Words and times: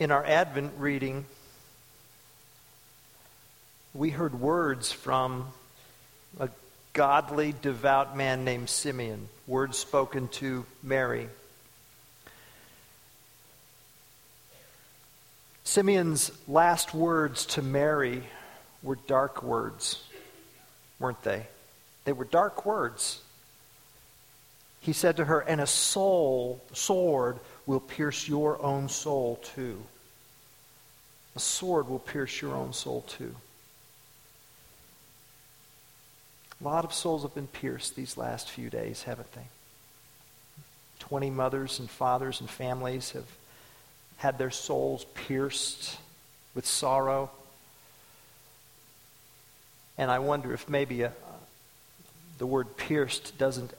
In 0.00 0.12
our 0.12 0.24
Advent 0.24 0.74
reading, 0.78 1.24
we 3.92 4.10
heard 4.10 4.40
words 4.40 4.92
from 4.92 5.48
a 6.38 6.48
godly, 6.92 7.52
devout 7.62 8.16
man 8.16 8.44
named 8.44 8.70
Simeon, 8.70 9.28
words 9.48 9.76
spoken 9.76 10.28
to 10.28 10.64
Mary. 10.84 11.28
Simeon's 15.64 16.30
last 16.46 16.94
words 16.94 17.44
to 17.46 17.62
Mary 17.62 18.22
were 18.84 18.98
dark 19.08 19.42
words, 19.42 20.00
weren't 21.00 21.24
they? 21.24 21.44
They 22.04 22.12
were 22.12 22.24
dark 22.24 22.64
words. 22.64 23.20
He 24.78 24.92
said 24.92 25.16
to 25.16 25.24
her, 25.24 25.40
And 25.40 25.60
a 25.60 25.66
soul, 25.66 26.62
sword 26.72 27.40
will 27.68 27.80
pierce 27.80 28.26
your 28.26 28.60
own 28.62 28.88
soul 28.88 29.38
too. 29.54 29.78
A 31.36 31.38
sword 31.38 31.86
will 31.86 31.98
pierce 31.98 32.40
your 32.40 32.54
own 32.54 32.72
soul 32.72 33.02
too. 33.02 33.34
A 36.62 36.64
lot 36.64 36.86
of 36.86 36.94
souls 36.94 37.22
have 37.22 37.34
been 37.34 37.46
pierced 37.46 37.94
these 37.94 38.16
last 38.16 38.48
few 38.48 38.70
days, 38.70 39.02
haven't 39.02 39.30
they? 39.32 39.48
20 41.00 41.28
mothers 41.28 41.78
and 41.78 41.90
fathers 41.90 42.40
and 42.40 42.48
families 42.48 43.10
have 43.10 43.26
had 44.16 44.38
their 44.38 44.50
souls 44.50 45.04
pierced 45.12 45.98
with 46.54 46.64
sorrow. 46.64 47.30
And 49.98 50.10
I 50.10 50.20
wonder 50.20 50.54
if 50.54 50.70
maybe 50.70 51.02
a, 51.02 51.12
the 52.38 52.46
word 52.46 52.78
pierced 52.78 53.36
doesn't 53.36 53.74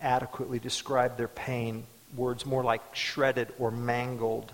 adequately 0.00 0.60
describe 0.60 1.16
their 1.16 1.26
pain. 1.26 1.84
Words 2.16 2.46
more 2.46 2.64
like 2.64 2.82
shredded 2.94 3.48
or 3.58 3.70
mangled. 3.70 4.50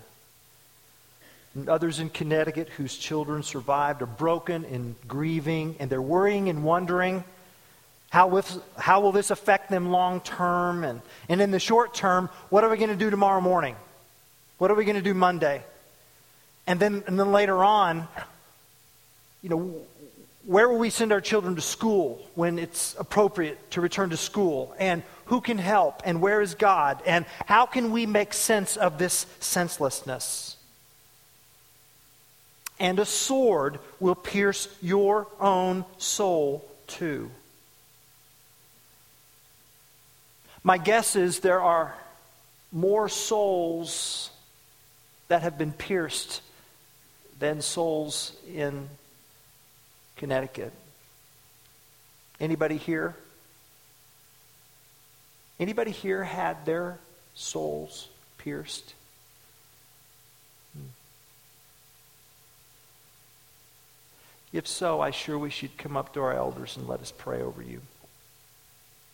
And 1.55 1.69
others 1.69 2.01
in 2.01 2.09
Connecticut 2.09 2.69
whose 2.71 2.97
children 2.97 3.43
survived 3.43 4.03
are 4.03 4.07
broken 4.07 4.65
and 4.65 4.95
grieving, 5.07 5.77
and 5.79 5.91
they're 5.91 6.01
worrying 6.01 6.49
and 6.49 6.65
wondering 6.65 7.25
how, 8.11 8.27
with, 8.27 8.61
how 8.77 9.01
will 9.01 9.13
this 9.13 9.31
affect 9.31 9.71
them 9.71 9.91
long 9.91 10.21
term? 10.21 10.85
And, 10.85 11.01
and 11.29 11.41
in 11.41 11.51
the 11.51 11.59
short 11.59 11.95
term, 11.95 12.29
what 12.51 12.65
are 12.65 12.71
we 12.71 12.77
going 12.77 12.91
to 12.91 12.97
do 12.97 13.11
tomorrow 13.11 13.41
morning? 13.41 13.77
What 14.59 14.71
are 14.71 14.75
we 14.75 14.85
going 14.85 14.97
to 14.97 15.03
do 15.03 15.15
Monday? 15.15 15.63
And 16.67 16.79
then, 16.79 17.05
and 17.07 17.19
then 17.19 17.33
later 17.33 17.65
on, 17.65 18.07
you 19.43 19.49
know, 19.49 19.75
where 20.45 20.69
will 20.69 20.79
we 20.79 20.91
send 20.91 21.13
our 21.13 21.21
children 21.21 21.55
to 21.57 21.61
school 21.61 22.21
when 22.35 22.59
it's 22.59 22.97
appropriate 22.99 23.71
to 23.73 23.81
return 23.81 24.11
to 24.11 24.17
school? 24.17 24.75
And 24.79 25.03
who 25.27 25.41
can 25.41 25.59
help? 25.59 26.03
And 26.05 26.21
where 26.21 26.41
is 26.41 26.55
God? 26.55 27.03
And 27.07 27.25
how 27.47 27.67
can 27.67 27.93
we 27.93 28.07
make 28.07 28.35
sense 28.35 28.77
of 28.77 28.99
this 28.99 29.27
senselessness? 29.41 30.57
And 32.79 32.99
a 32.99 33.05
sword 33.05 33.79
will 34.01 34.15
pierce 34.15 34.69
your 34.81 35.29
own 35.39 35.85
soul 35.99 36.69
too. 36.87 37.31
My 40.65 40.79
guess 40.79 41.17
is 41.17 41.41
there 41.41 41.61
are 41.61 41.95
more 42.73 43.09
souls 43.09 44.31
that 45.29 45.43
have 45.43 45.59
been 45.59 45.73
pierced 45.73 46.41
than 47.39 47.61
souls 47.61 48.33
in 48.53 48.89
Connecticut. 50.17 50.73
Anybody 52.41 52.77
here? 52.77 53.17
Anybody 55.61 55.91
here 55.91 56.25
had 56.25 56.65
their 56.65 56.99
souls 57.35 58.09
pierced? 58.39 58.95
Hmm. 60.75 60.87
If 64.53 64.67
so, 64.67 65.01
I 65.01 65.11
sure 65.11 65.39
wish 65.39 65.63
you'd 65.63 65.79
come 65.79 65.97
up 65.97 66.15
to 66.15 66.23
our 66.23 66.35
elders 66.35 66.77
and 66.77 66.89
let 66.89 67.01
us 67.01 67.13
pray 67.17 67.43
over 67.43 67.63
you. 67.63 67.81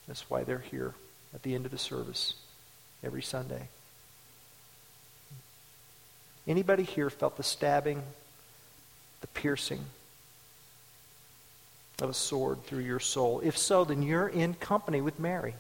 That's 0.07 0.29
why 0.31 0.45
they're 0.45 0.59
here 0.59 0.95
at 1.35 1.43
the 1.43 1.55
end 1.55 1.67
of 1.67 1.71
the 1.71 1.79
service 1.79 2.35
every 3.05 3.23
Sunday. 3.23 3.69
Anybody 6.47 6.83
here 6.83 7.11
felt 7.11 7.37
the 7.37 7.43
stabbing, 7.43 8.03
the 9.21 9.27
piercing? 9.29 9.85
of 12.01 12.11
a 12.11 12.15
sword 12.15 12.65
through 12.65 12.81
your 12.81 13.01
soul? 13.01 13.41
If 13.43 13.59
so, 13.59 13.85
then 13.85 14.03
you're 14.03 14.29
in 14.29 14.55
company 14.55 15.01
with 15.01 15.19
Mary. 15.19 15.55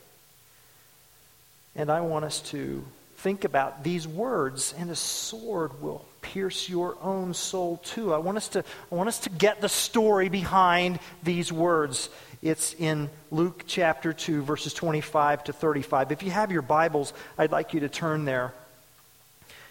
And 1.78 1.90
I 1.90 2.00
want 2.00 2.24
us 2.24 2.40
to 2.50 2.84
think 3.18 3.44
about 3.44 3.84
these 3.84 4.06
words, 4.06 4.74
and 4.76 4.90
a 4.90 4.96
sword 4.96 5.80
will 5.80 6.04
pierce 6.22 6.68
your 6.68 6.96
own 7.00 7.34
soul 7.34 7.76
too. 7.84 8.12
I 8.12 8.18
want 8.18 8.36
us 8.36 8.48
to, 8.48 8.64
I 8.90 8.94
want 8.96 9.08
us 9.08 9.20
to 9.20 9.30
get 9.30 9.60
the 9.60 9.68
story 9.68 10.28
behind 10.28 10.98
these 11.22 11.52
words. 11.52 12.10
It's 12.42 12.74
in 12.74 13.08
Luke 13.30 13.62
chapter 13.68 14.12
2, 14.12 14.42
verses 14.42 14.74
25 14.74 15.44
to 15.44 15.52
35. 15.52 16.10
If 16.10 16.24
you 16.24 16.32
have 16.32 16.50
your 16.50 16.62
Bibles, 16.62 17.12
I'd 17.38 17.52
like 17.52 17.72
you 17.74 17.80
to 17.80 17.88
turn 17.88 18.24
there. 18.24 18.52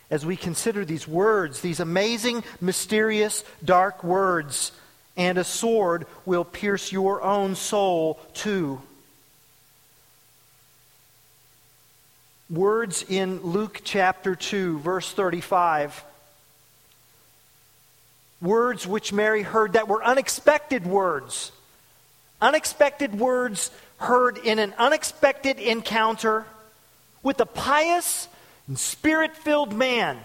As 0.09 0.25
we 0.25 0.38
consider 0.38 0.85
these 0.85 1.09
words, 1.09 1.59
these 1.59 1.81
amazing, 1.81 2.46
mysterious, 2.62 3.44
dark 3.66 4.01
words 4.01 4.72
and 5.17 5.38
a 5.38 5.44
sword 5.44 6.07
will 6.25 6.46
pierce 6.46 6.94
your 6.94 7.22
own 7.22 7.56
soul 7.56 8.17
too. 8.34 8.81
Words 12.50 13.03
in 13.09 13.41
Luke 13.41 13.81
chapter 13.84 14.34
2, 14.34 14.80
verse 14.80 15.12
35. 15.12 16.02
Words 18.41 18.88
which 18.88 19.12
Mary 19.12 19.41
heard 19.41 19.74
that 19.74 19.90
were 19.90 20.02
unexpected 20.02 20.88
words. 20.88 21.52
Unexpected 22.41 23.19
words 23.19 23.69
heard 23.97 24.38
in 24.38 24.59
an 24.59 24.74
unexpected 24.78 25.59
encounter 25.59 26.46
with 27.22 27.41
a 27.41 27.46
pious 27.46 28.30
and 28.69 28.79
spirit 28.79 29.35
filled 29.35 29.74
man. 29.74 30.18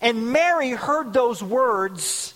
And 0.00 0.32
Mary 0.32 0.70
heard 0.70 1.12
those 1.12 1.42
words 1.42 2.32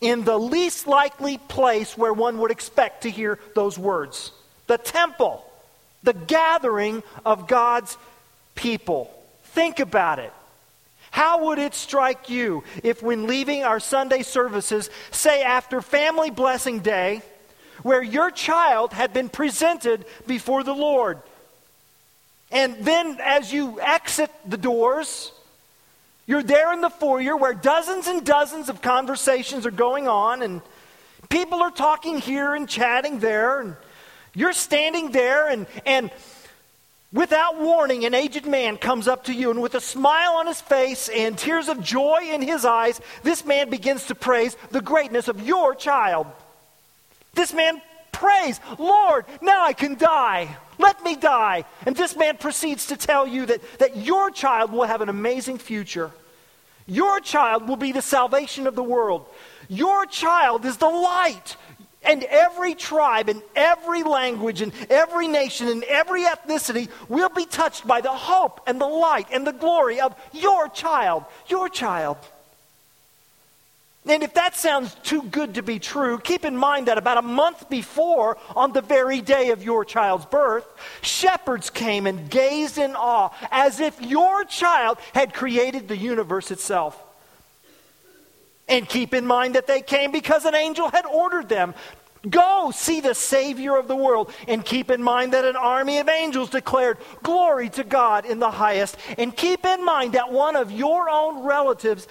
in 0.00 0.22
the 0.22 0.38
least 0.38 0.86
likely 0.86 1.38
place 1.38 1.98
where 1.98 2.12
one 2.12 2.38
would 2.38 2.52
expect 2.52 3.02
to 3.02 3.10
hear 3.10 3.40
those 3.56 3.76
words 3.76 4.30
the 4.68 4.78
temple, 4.78 5.44
the 6.02 6.12
gathering 6.12 7.02
of 7.24 7.46
God's 7.46 7.96
people. 8.54 9.10
Think 9.44 9.80
about 9.80 10.18
it. 10.18 10.32
How 11.10 11.46
would 11.46 11.58
it 11.58 11.74
strike 11.74 12.30
you 12.30 12.62
if, 12.84 13.02
when 13.02 13.26
leaving 13.26 13.64
our 13.64 13.80
Sunday 13.80 14.22
services, 14.22 14.90
say 15.10 15.42
after 15.42 15.82
Family 15.82 16.30
Blessing 16.30 16.80
Day, 16.80 17.22
where 17.82 18.02
your 18.02 18.30
child 18.30 18.92
had 18.92 19.12
been 19.12 19.28
presented 19.28 20.04
before 20.26 20.62
the 20.62 20.74
Lord, 20.74 21.18
and 22.52 22.76
then 22.84 23.18
as 23.22 23.52
you 23.52 23.80
exit 23.80 24.30
the 24.46 24.56
doors, 24.56 25.32
you're 26.26 26.42
there 26.42 26.72
in 26.72 26.80
the 26.80 26.90
foyer 26.90 27.36
where 27.36 27.54
dozens 27.54 28.06
and 28.06 28.24
dozens 28.24 28.68
of 28.68 28.82
conversations 28.82 29.66
are 29.66 29.72
going 29.72 30.06
on, 30.08 30.42
and 30.42 30.60
people 31.28 31.62
are 31.62 31.70
talking 31.70 32.18
here 32.18 32.54
and 32.54 32.68
chatting 32.68 33.18
there, 33.18 33.60
and 33.60 33.76
you're 34.34 34.52
standing 34.52 35.10
there, 35.12 35.48
and, 35.48 35.66
and 35.84 36.10
without 37.12 37.60
warning, 37.60 38.04
an 38.04 38.14
aged 38.14 38.46
man 38.46 38.76
comes 38.76 39.08
up 39.08 39.24
to 39.24 39.32
you, 39.32 39.50
and 39.50 39.60
with 39.60 39.74
a 39.74 39.80
smile 39.80 40.34
on 40.34 40.46
his 40.46 40.60
face 40.60 41.08
and 41.08 41.36
tears 41.36 41.68
of 41.68 41.82
joy 41.82 42.20
in 42.30 42.42
his 42.42 42.64
eyes, 42.64 43.00
this 43.22 43.44
man 43.44 43.70
begins 43.70 44.06
to 44.06 44.14
praise 44.14 44.56
the 44.70 44.80
greatness 44.80 45.28
of 45.28 45.46
your 45.46 45.74
child. 45.74 46.26
This 47.34 47.52
man 47.52 47.80
prays, 48.12 48.60
Lord, 48.78 49.24
now 49.40 49.64
I 49.64 49.72
can 49.72 49.96
die. 49.96 50.56
Let 50.78 51.02
me 51.04 51.16
die. 51.16 51.64
And 51.86 51.96
this 51.96 52.16
man 52.16 52.36
proceeds 52.36 52.86
to 52.86 52.96
tell 52.96 53.26
you 53.26 53.46
that, 53.46 53.60
that 53.78 53.96
your 53.96 54.30
child 54.30 54.72
will 54.72 54.84
have 54.84 55.00
an 55.00 55.08
amazing 55.08 55.58
future. 55.58 56.10
Your 56.86 57.20
child 57.20 57.68
will 57.68 57.76
be 57.76 57.92
the 57.92 58.02
salvation 58.02 58.66
of 58.66 58.74
the 58.74 58.82
world. 58.82 59.26
Your 59.68 60.06
child 60.06 60.64
is 60.64 60.78
the 60.78 60.88
light. 60.88 61.56
And 62.02 62.24
every 62.24 62.74
tribe 62.74 63.28
and 63.28 63.42
every 63.54 64.02
language 64.02 64.62
and 64.62 64.72
every 64.88 65.28
nation 65.28 65.68
and 65.68 65.84
every 65.84 66.24
ethnicity 66.24 66.88
will 67.08 67.28
be 67.28 67.44
touched 67.44 67.86
by 67.86 68.00
the 68.00 68.12
hope 68.12 68.62
and 68.66 68.80
the 68.80 68.86
light 68.86 69.26
and 69.30 69.46
the 69.46 69.52
glory 69.52 70.00
of 70.00 70.14
your 70.32 70.68
child. 70.68 71.24
Your 71.48 71.68
child. 71.68 72.16
And 74.06 74.22
if 74.22 74.32
that 74.34 74.56
sounds 74.56 74.94
too 75.02 75.22
good 75.22 75.54
to 75.54 75.62
be 75.62 75.78
true, 75.78 76.18
keep 76.18 76.46
in 76.46 76.56
mind 76.56 76.88
that 76.88 76.96
about 76.96 77.18
a 77.18 77.22
month 77.22 77.68
before, 77.68 78.38
on 78.56 78.72
the 78.72 78.80
very 78.80 79.20
day 79.20 79.50
of 79.50 79.62
your 79.62 79.84
child's 79.84 80.24
birth, 80.24 80.66
shepherds 81.02 81.68
came 81.68 82.06
and 82.06 82.30
gazed 82.30 82.78
in 82.78 82.96
awe 82.96 83.28
as 83.50 83.78
if 83.78 84.00
your 84.00 84.44
child 84.44 84.96
had 85.12 85.34
created 85.34 85.86
the 85.86 85.98
universe 85.98 86.50
itself. 86.50 86.98
And 88.70 88.88
keep 88.88 89.12
in 89.12 89.26
mind 89.26 89.56
that 89.56 89.66
they 89.66 89.82
came 89.82 90.12
because 90.12 90.46
an 90.46 90.54
angel 90.54 90.88
had 90.88 91.04
ordered 91.04 91.48
them 91.48 91.74
Go 92.28 92.70
see 92.70 93.00
the 93.00 93.14
Savior 93.14 93.76
of 93.76 93.88
the 93.88 93.96
world. 93.96 94.32
And 94.46 94.64
keep 94.64 94.90
in 94.90 95.02
mind 95.02 95.32
that 95.32 95.44
an 95.44 95.56
army 95.56 95.98
of 95.98 96.08
angels 96.08 96.50
declared, 96.50 96.98
Glory 97.22 97.70
to 97.70 97.84
God 97.84 98.26
in 98.26 98.38
the 98.38 98.50
highest. 98.50 98.96
And 99.16 99.34
keep 99.34 99.64
in 99.64 99.84
mind 99.84 100.12
that 100.12 100.30
one 100.30 100.56
of 100.56 100.70
your 100.70 101.08
own 101.08 101.44
relatives 101.44 102.06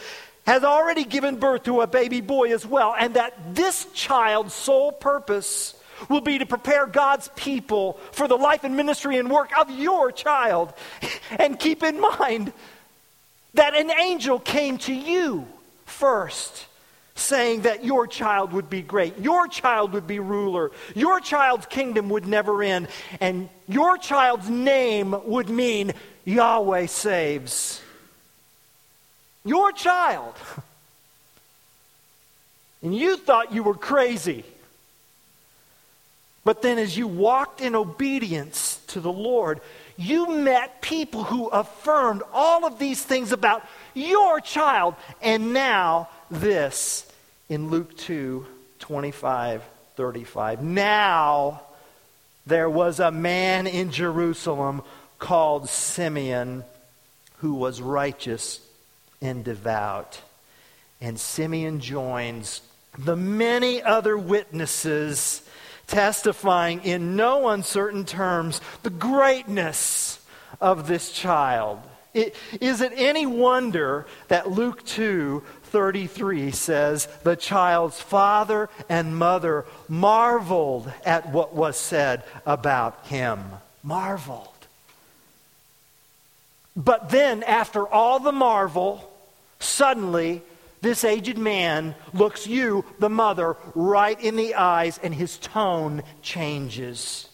has 0.48 0.64
already 0.64 1.04
given 1.04 1.36
birth 1.36 1.64
to 1.64 1.82
a 1.82 1.88
baby 1.88 2.22
boy 2.22 2.52
as 2.52 2.66
well. 2.66 2.96
And 2.98 3.14
that 3.16 3.54
this 3.54 3.86
child's 3.94 4.54
sole 4.54 4.92
purpose 4.92 5.76
will 6.10 6.22
be 6.22 6.40
to 6.40 6.46
prepare 6.46 6.88
God's 6.88 7.30
people 7.36 8.00
for 8.12 8.28
the 8.28 8.38
life 8.38 8.64
and 8.64 8.76
ministry 8.76 9.18
and 9.18 9.30
work 9.30 9.52
of 9.60 9.70
your 9.70 10.12
child. 10.12 10.74
And 11.38 11.60
keep 11.60 11.84
in 11.84 12.02
mind 12.02 12.52
that 13.54 13.76
an 13.76 13.92
angel 13.92 14.40
came 14.40 14.80
to 14.80 14.94
you 14.94 15.48
first 15.90 16.66
saying 17.16 17.62
that 17.62 17.84
your 17.84 18.08
child 18.08 18.54
would 18.54 18.70
be 18.70 18.82
great, 18.82 19.18
your 19.20 19.48
child 19.48 19.94
would 19.94 20.08
be 20.08 20.20
ruler, 20.20 20.72
your 20.96 21.20
child's 21.20 21.66
kingdom 21.66 22.10
would 22.10 22.26
never 22.26 22.64
end, 22.64 22.88
and 23.20 23.50
your 23.68 23.98
child's 23.98 24.50
name 24.50 25.14
would 25.26 25.50
mean 25.50 25.92
Yahweh 26.26 26.86
saves. 26.86 27.82
Your 29.46 29.72
child. 29.72 30.36
And 32.82 32.96
you 32.96 33.18
thought 33.18 33.54
you 33.54 33.64
were 33.64 33.76
crazy. 33.76 34.46
But 36.46 36.62
then, 36.62 36.80
as 36.80 36.98
you 36.98 37.08
walked 37.08 37.62
in 37.62 37.76
obedience 37.76 38.80
to 38.88 39.02
the 39.02 39.12
Lord, 39.12 39.60
you 40.00 40.32
met 40.32 40.82
people 40.82 41.26
who 41.26 41.48
affirmed 41.48 42.24
all 42.32 42.66
of 42.66 42.80
these 42.80 43.04
things 43.04 43.34
about 43.34 43.66
your 43.94 44.40
child. 44.40 44.96
And 45.22 45.52
now, 45.52 46.08
this 46.32 47.06
in 47.50 47.70
Luke 47.70 47.98
2 47.98 48.46
25, 48.80 49.62
35. 49.98 50.64
Now, 50.64 51.62
there 52.46 52.70
was 52.70 53.02
a 53.02 53.12
man 53.12 53.68
in 53.68 53.92
Jerusalem 53.92 54.84
called 55.20 55.68
Simeon 55.68 56.64
who 57.40 57.56
was 57.56 57.82
righteous 57.82 58.62
and 59.22 59.44
devout. 59.44 60.22
And 61.02 61.20
Simeon 61.20 61.82
joins 61.82 62.62
the 62.98 63.18
many 63.18 63.84
other 63.84 64.18
witnesses 64.18 65.42
testifying 65.90 66.84
in 66.84 67.16
no 67.16 67.50
uncertain 67.50 68.06
terms 68.06 68.62
the 68.84 68.90
greatness 68.90 70.20
of 70.62 70.88
this 70.88 71.12
child. 71.12 71.80
It, 72.14 72.36
is 72.60 72.82
it 72.82 72.94
any 72.96 73.26
wonder 73.26 74.06
that 74.30 74.50
Luke 74.50 74.86
2 74.86 75.44
33 75.64 76.52
says, 76.52 77.08
The 77.24 77.36
child's 77.36 78.02
father 78.02 78.70
and 78.90 79.16
mother 79.16 79.66
marveled 79.88 80.92
at 81.06 81.30
what 81.30 81.54
was 81.54 81.78
said 81.78 82.24
about 82.46 83.06
him? 83.06 83.40
Marveled. 83.84 84.48
But 86.76 87.10
then, 87.10 87.44
after 87.44 87.88
all 87.88 88.20
the 88.20 88.32
marvel, 88.32 89.12
suddenly 89.60 90.42
this 90.82 91.04
aged 91.04 91.38
man 91.38 91.96
looks 92.14 92.48
you, 92.48 92.86
the 93.00 93.10
mother, 93.10 93.58
right 93.76 94.20
in 94.20 94.36
the 94.36 94.56
eyes, 94.56 95.00
and 95.02 95.14
his 95.14 95.38
tone 95.38 96.04
changes. 96.22 97.28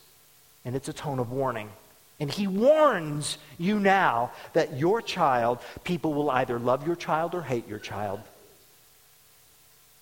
And 0.63 0.75
it's 0.75 0.89
a 0.89 0.93
tone 0.93 1.19
of 1.19 1.31
warning. 1.31 1.69
And 2.19 2.31
he 2.31 2.47
warns 2.47 3.37
you 3.57 3.79
now 3.79 4.31
that 4.53 4.77
your 4.77 5.01
child, 5.01 5.59
people 5.83 6.13
will 6.13 6.29
either 6.29 6.57
love 6.57 6.87
your 6.87 6.95
child 6.95 7.35
or 7.35 7.41
hate 7.41 7.67
your 7.67 7.79
child. 7.79 8.21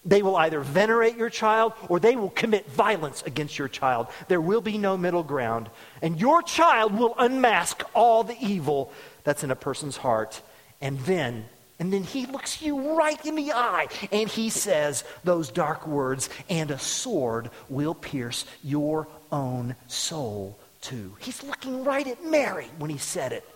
They 0.06 0.22
will 0.22 0.36
either 0.36 0.60
venerate 0.60 1.18
your 1.18 1.30
child 1.30 1.74
or 1.90 2.00
they 2.00 2.16
will 2.16 2.30
commit 2.30 2.70
violence 2.70 3.24
against 3.24 3.58
your 3.58 3.70
child. 3.70 4.08
There 4.28 4.42
will 4.42 4.62
be 4.62 4.78
no 4.78 4.98
middle 4.98 5.24
ground. 5.24 5.70
And 6.02 6.20
your 6.20 6.42
child 6.42 6.98
will 6.98 7.16
unmask 7.18 7.84
all 7.94 8.24
the 8.24 8.38
evil 8.40 8.92
that's 9.24 9.44
in 9.44 9.52
a 9.52 9.56
person's 9.56 9.98
heart. 9.98 10.42
And 10.82 11.00
then 11.02 11.46
and 11.80 11.92
then 11.92 12.04
he 12.04 12.26
looks 12.26 12.62
you 12.62 12.96
right 12.96 13.24
in 13.26 13.36
the 13.36 13.52
eye 13.52 13.88
and 14.12 14.30
he 14.30 14.50
says 14.50 15.04
those 15.24 15.50
dark 15.50 15.88
words, 15.88 16.30
and 16.50 16.72
a 16.72 16.80
sword 16.80 17.50
will 17.70 17.94
pierce 17.94 18.46
your 18.64 19.08
own 19.32 19.76
soul 19.88 20.58
too. 20.82 21.16
He's 21.20 21.44
looking 21.44 21.84
right 21.84 22.06
at 22.06 22.24
Mary 22.26 22.68
when 22.78 22.90
he 22.90 22.98
said 22.98 23.32
it. 23.32 23.48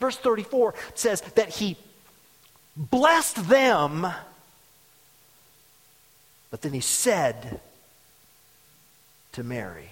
Verse 0.00 0.16
34 0.16 0.74
says 0.94 1.20
that 1.36 1.48
he 1.48 1.76
blessed 2.76 3.48
them, 3.48 4.06
but 6.50 6.62
then 6.62 6.72
he 6.72 6.80
said 6.80 7.60
to 9.32 9.42
Mary, 9.42 9.90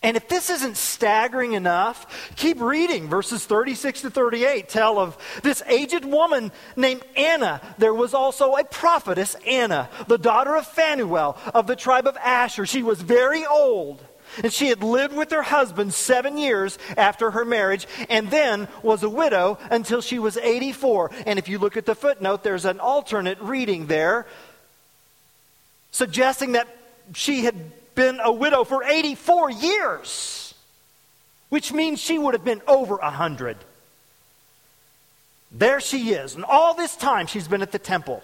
And 0.00 0.16
if 0.16 0.28
this 0.28 0.48
isn't 0.48 0.76
staggering 0.76 1.54
enough, 1.54 2.32
keep 2.36 2.60
reading 2.60 3.08
verses 3.08 3.44
36 3.44 4.02
to 4.02 4.10
38 4.10 4.68
tell 4.68 4.98
of 4.98 5.18
this 5.42 5.60
aged 5.66 6.04
woman 6.04 6.52
named 6.76 7.02
Anna. 7.16 7.60
There 7.78 7.94
was 7.94 8.14
also 8.14 8.54
a 8.54 8.64
prophetess, 8.64 9.34
Anna, 9.46 9.88
the 10.06 10.18
daughter 10.18 10.54
of 10.54 10.66
Phanuel 10.68 11.36
of 11.52 11.66
the 11.66 11.74
tribe 11.74 12.06
of 12.06 12.16
Asher. 12.18 12.64
She 12.64 12.82
was 12.82 13.02
very 13.02 13.44
old. 13.44 14.04
And 14.42 14.52
she 14.52 14.68
had 14.68 14.84
lived 14.84 15.16
with 15.16 15.32
her 15.32 15.42
husband 15.42 15.94
seven 15.94 16.36
years 16.36 16.78
after 16.96 17.32
her 17.32 17.44
marriage, 17.44 17.88
and 18.08 18.30
then 18.30 18.68
was 18.82 19.02
a 19.02 19.08
widow 19.08 19.58
until 19.70 20.00
she 20.00 20.18
was 20.18 20.36
84. 20.36 21.10
And 21.26 21.38
if 21.38 21.48
you 21.48 21.58
look 21.58 21.76
at 21.76 21.86
the 21.86 21.94
footnote, 21.94 22.44
there's 22.44 22.66
an 22.66 22.78
alternate 22.78 23.40
reading 23.40 23.86
there 23.86 24.26
suggesting 25.90 26.52
that 26.52 26.68
she 27.14 27.40
had 27.40 27.56
been 27.98 28.20
a 28.22 28.30
widow 28.30 28.62
for 28.62 28.84
84 28.84 29.50
years, 29.50 30.54
which 31.48 31.72
means 31.72 31.98
she 31.98 32.16
would 32.16 32.32
have 32.32 32.44
been 32.44 32.62
over 32.68 32.94
100. 32.94 33.56
There 35.50 35.80
she 35.80 36.10
is. 36.10 36.36
And 36.36 36.44
all 36.44 36.74
this 36.74 36.94
time 36.94 37.26
she's 37.26 37.48
been 37.48 37.60
at 37.60 37.72
the 37.72 37.78
temple, 37.80 38.22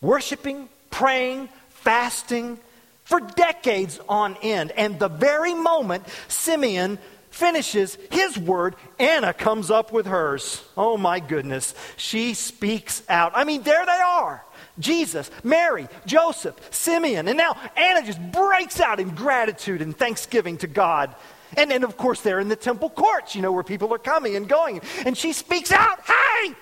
worshiping, 0.00 0.70
praying, 0.90 1.50
fasting 1.68 2.58
for 3.04 3.20
decades 3.20 4.00
on 4.08 4.38
end. 4.40 4.72
And 4.72 4.98
the 4.98 5.08
very 5.08 5.52
moment 5.52 6.06
Simeon 6.28 6.98
finishes 7.30 7.98
his 8.10 8.38
word, 8.38 8.74
Anna 8.98 9.34
comes 9.34 9.70
up 9.70 9.92
with 9.92 10.06
hers. 10.06 10.64
Oh 10.78 10.96
my 10.96 11.20
goodness. 11.20 11.74
She 11.98 12.32
speaks 12.32 13.02
out. 13.06 13.32
I 13.34 13.44
mean, 13.44 13.64
there 13.64 13.84
they 13.84 13.92
are. 13.92 14.42
Jesus, 14.80 15.30
Mary, 15.44 15.88
Joseph, 16.06 16.56
Simeon, 16.70 17.28
and 17.28 17.36
now 17.36 17.56
Anna 17.76 18.04
just 18.04 18.20
breaks 18.32 18.80
out 18.80 19.00
in 19.00 19.10
gratitude 19.10 19.82
and 19.82 19.96
thanksgiving 19.96 20.58
to 20.58 20.66
God. 20.66 21.14
And 21.56 21.70
then, 21.70 21.84
of 21.84 21.96
course, 21.96 22.20
they're 22.20 22.40
in 22.40 22.48
the 22.48 22.56
temple 22.56 22.90
courts, 22.90 23.34
you 23.34 23.42
know, 23.42 23.52
where 23.52 23.64
people 23.64 23.92
are 23.92 23.98
coming 23.98 24.36
and 24.36 24.48
going. 24.48 24.80
And 25.04 25.16
she 25.16 25.32
speaks 25.32 25.72
out, 25.72 26.00
Hey, 26.06 26.54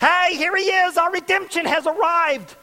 hey, 0.00 0.36
here 0.36 0.54
he 0.56 0.64
is. 0.64 0.96
Our 0.96 1.12
redemption 1.12 1.64
has 1.64 1.86
arrived. 1.86 2.54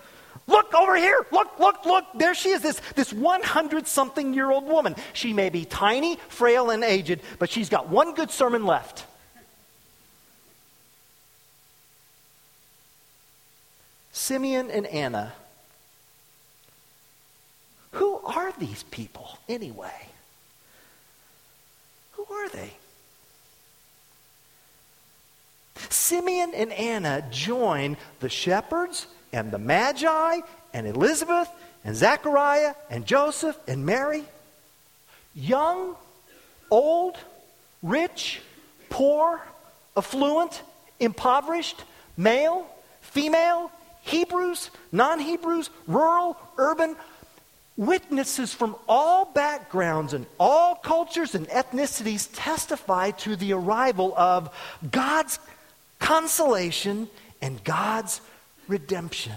Look 0.48 0.74
over 0.74 0.96
here. 0.96 1.26
Look, 1.32 1.60
look, 1.60 1.86
look. 1.86 2.06
There 2.16 2.36
she 2.36 2.50
is, 2.50 2.62
this, 2.62 2.82
this 2.96 3.14
100 3.14 3.88
something 3.88 4.34
year 4.34 4.52
old 4.52 4.66
woman. 4.66 4.96
She 5.14 5.34
may 5.34 5.50
be 5.50 5.66
tiny, 5.66 6.18
frail, 6.28 6.70
and 6.72 6.84
aged, 6.84 7.22
but 7.40 7.50
she's 7.50 7.70
got 7.70 7.90
one 7.90 8.14
good 8.14 8.32
sermon 8.32 8.66
left. 8.66 9.06
Simeon 14.12 14.70
and 14.70 14.86
Anna. 14.88 15.34
Who 17.94 18.18
are 18.24 18.52
these 18.58 18.84
people 18.84 19.38
anyway? 19.50 20.08
Who 22.14 22.26
are 22.34 22.50
they? 22.50 22.74
Simeon 25.90 26.54
and 26.54 26.72
Anna 26.72 27.26
join 27.32 27.98
the 28.20 28.30
shepherds 28.30 29.08
and 29.34 29.52
the 29.52 29.58
Magi 29.58 30.40
and 30.74 30.88
Elizabeth 30.88 31.50
and 31.84 31.96
Zechariah 31.96 32.76
and 32.90 33.06
Joseph 33.06 33.58
and 33.68 33.86
Mary. 33.86 34.24
Young, 35.34 35.96
old, 36.70 37.18
rich, 37.82 38.42
poor, 38.90 39.42
affluent, 39.96 40.62
impoverished, 41.00 41.84
male, 42.18 42.68
female, 43.02 43.72
Hebrews, 44.02 44.72
non 44.92 45.20
Hebrews, 45.20 45.70
rural, 45.88 46.38
urban, 46.58 46.96
witnesses 47.78 48.54
from 48.54 48.76
all 48.88 49.26
backgrounds 49.26 50.14
and 50.14 50.26
all 50.40 50.76
cultures 50.76 51.36
and 51.36 51.48
ethnicities 51.48 52.30
testify 52.34 53.12
to 53.12 53.36
the 53.36 53.54
arrival 53.54 54.14
of 54.18 54.54
God's 54.92 55.40
consolation 56.00 57.10
and 57.42 57.64
God's 57.64 58.22
redemption. 58.68 59.34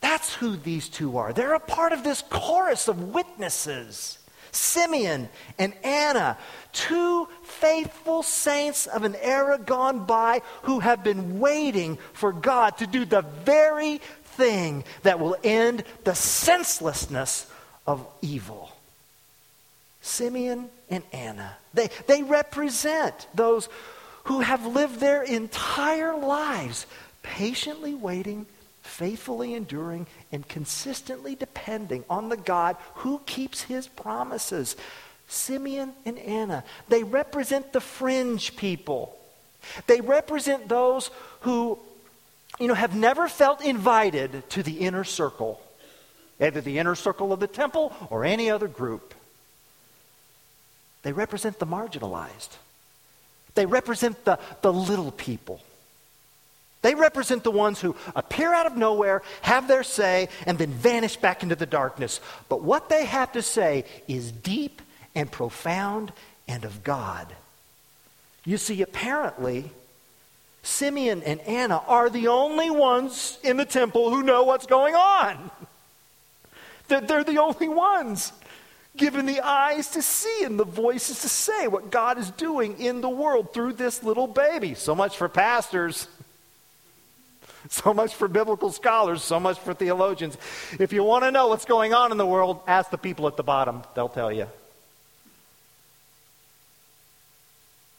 That's 0.00 0.34
who 0.34 0.56
these 0.56 0.88
two 0.88 1.18
are. 1.18 1.32
They're 1.32 1.54
a 1.54 1.60
part 1.60 1.92
of 1.92 2.04
this 2.04 2.22
chorus 2.30 2.88
of 2.88 3.12
witnesses 3.12 4.18
Simeon 4.52 5.28
and 5.58 5.72
Anna, 5.82 6.38
two 6.72 7.28
faithful 7.42 8.22
saints 8.22 8.86
of 8.86 9.04
an 9.04 9.16
era 9.16 9.58
gone 9.58 10.04
by 10.04 10.42
who 10.62 10.80
have 10.80 11.02
been 11.04 11.40
waiting 11.40 11.98
for 12.12 12.32
God 12.32 12.78
to 12.78 12.86
do 12.86 13.04
the 13.04 13.22
very 13.22 13.98
thing 14.36 14.84
that 15.02 15.18
will 15.18 15.36
end 15.42 15.84
the 16.04 16.14
senselessness 16.14 17.50
of 17.86 18.06
evil. 18.22 18.70
Simeon 20.00 20.70
and 20.88 21.02
Anna, 21.12 21.56
they, 21.74 21.90
they 22.06 22.22
represent 22.22 23.26
those 23.34 23.68
who 24.24 24.40
have 24.40 24.64
lived 24.66 25.00
their 25.00 25.22
entire 25.22 26.16
lives 26.16 26.86
patiently 27.22 27.94
waiting 27.94 28.46
faithfully 28.98 29.54
enduring 29.54 30.08
and 30.32 30.46
consistently 30.48 31.36
depending 31.36 32.04
on 32.10 32.28
the 32.28 32.36
God 32.36 32.76
who 32.94 33.20
keeps 33.26 33.62
his 33.62 33.86
promises. 33.86 34.74
Simeon 35.28 35.92
and 36.04 36.18
Anna, 36.18 36.64
they 36.88 37.04
represent 37.04 37.72
the 37.72 37.80
fringe 37.80 38.56
people. 38.56 39.16
They 39.86 40.00
represent 40.00 40.68
those 40.68 41.10
who, 41.42 41.78
you 42.58 42.66
know, 42.66 42.74
have 42.74 42.96
never 42.96 43.28
felt 43.28 43.64
invited 43.64 44.50
to 44.50 44.64
the 44.64 44.80
inner 44.80 45.04
circle, 45.04 45.62
either 46.40 46.60
the 46.60 46.80
inner 46.80 46.96
circle 46.96 47.32
of 47.32 47.38
the 47.38 47.46
temple 47.46 47.94
or 48.10 48.24
any 48.24 48.50
other 48.50 48.66
group. 48.66 49.14
They 51.02 51.12
represent 51.12 51.60
the 51.60 51.66
marginalized. 51.66 52.50
They 53.54 53.66
represent 53.66 54.24
the, 54.24 54.40
the 54.60 54.72
little 54.72 55.12
people. 55.12 55.60
They 56.82 56.94
represent 56.94 57.42
the 57.42 57.50
ones 57.50 57.80
who 57.80 57.96
appear 58.14 58.54
out 58.54 58.66
of 58.66 58.76
nowhere, 58.76 59.22
have 59.42 59.66
their 59.66 59.82
say, 59.82 60.28
and 60.46 60.58
then 60.58 60.70
vanish 60.70 61.16
back 61.16 61.42
into 61.42 61.56
the 61.56 61.66
darkness. 61.66 62.20
But 62.48 62.62
what 62.62 62.88
they 62.88 63.04
have 63.04 63.32
to 63.32 63.42
say 63.42 63.84
is 64.06 64.30
deep 64.30 64.80
and 65.14 65.30
profound 65.30 66.12
and 66.46 66.64
of 66.64 66.84
God. 66.84 67.26
You 68.44 68.58
see, 68.58 68.80
apparently, 68.82 69.70
Simeon 70.62 71.22
and 71.24 71.40
Anna 71.40 71.82
are 71.86 72.08
the 72.08 72.28
only 72.28 72.70
ones 72.70 73.38
in 73.42 73.56
the 73.56 73.64
temple 73.64 74.10
who 74.10 74.22
know 74.22 74.44
what's 74.44 74.66
going 74.66 74.94
on. 74.94 75.50
They're 76.88 77.24
the 77.24 77.38
only 77.38 77.68
ones 77.68 78.32
given 78.96 79.26
the 79.26 79.40
eyes 79.40 79.90
to 79.90 80.02
see 80.02 80.44
and 80.44 80.58
the 80.58 80.64
voices 80.64 81.22
to 81.22 81.28
say 81.28 81.68
what 81.68 81.90
God 81.90 82.18
is 82.18 82.30
doing 82.32 82.80
in 82.80 83.00
the 83.00 83.08
world 83.08 83.52
through 83.52 83.74
this 83.74 84.02
little 84.02 84.26
baby. 84.26 84.74
So 84.74 84.94
much 84.94 85.16
for 85.16 85.28
pastors. 85.28 86.08
So 87.70 87.92
much 87.92 88.14
for 88.14 88.28
biblical 88.28 88.72
scholars, 88.72 89.22
so 89.22 89.38
much 89.38 89.58
for 89.58 89.74
theologians. 89.74 90.38
If 90.80 90.94
you 90.94 91.04
want 91.04 91.24
to 91.24 91.30
know 91.30 91.48
what's 91.48 91.66
going 91.66 91.92
on 91.92 92.12
in 92.12 92.16
the 92.16 92.26
world, 92.26 92.62
ask 92.66 92.90
the 92.90 92.96
people 92.96 93.26
at 93.26 93.36
the 93.36 93.42
bottom. 93.42 93.82
They'll 93.94 94.08
tell 94.08 94.32
you. 94.32 94.46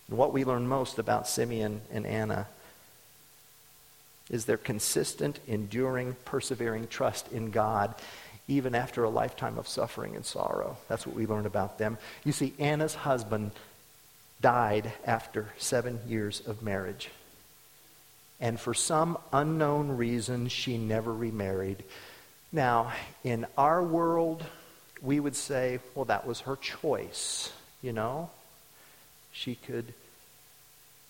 what 0.10 0.34
we 0.34 0.44
learn 0.44 0.68
most 0.68 1.00
about 1.00 1.28
Simeon 1.28 1.82
and 1.92 2.06
Anna 2.06 2.48
is 4.30 4.46
their 4.46 4.58
consistent, 4.58 5.40
enduring, 5.48 6.16
persevering 6.26 6.88
trust 6.88 7.32
in 7.32 7.52
God, 7.52 7.94
even 8.48 8.76
after 8.76 9.04
a 9.04 9.10
lifetime 9.10 9.58
of 9.58 9.68
suffering 9.68 10.16
and 10.16 10.26
sorrow. 10.26 10.78
That's 10.88 11.06
what 11.06 11.16
we 11.16 11.26
learn 11.26 11.46
about 11.46 11.78
them. 11.78 11.98
You 12.24 12.32
see, 12.32 12.54
Anna's 12.60 12.96
husband 12.96 13.52
died 14.42 14.92
after 15.06 15.50
seven 15.58 16.00
years 16.08 16.42
of 16.46 16.64
marriage 16.64 17.10
and 18.40 18.60
for 18.60 18.74
some 18.74 19.18
unknown 19.34 19.98
reason, 19.98 20.48
she 20.48 20.78
never 20.78 21.14
remarried. 21.14 21.84
Now, 22.52 22.94
in 23.24 23.46
our 23.58 23.84
world, 23.84 24.44
we 25.02 25.20
would 25.20 25.36
say, 25.36 25.80
well, 25.94 26.06
that 26.06 26.26
was 26.26 26.42
her 26.42 26.56
choice, 26.56 27.52
you 27.82 27.94
know? 27.94 28.30
She 29.32 29.56
could 29.56 29.94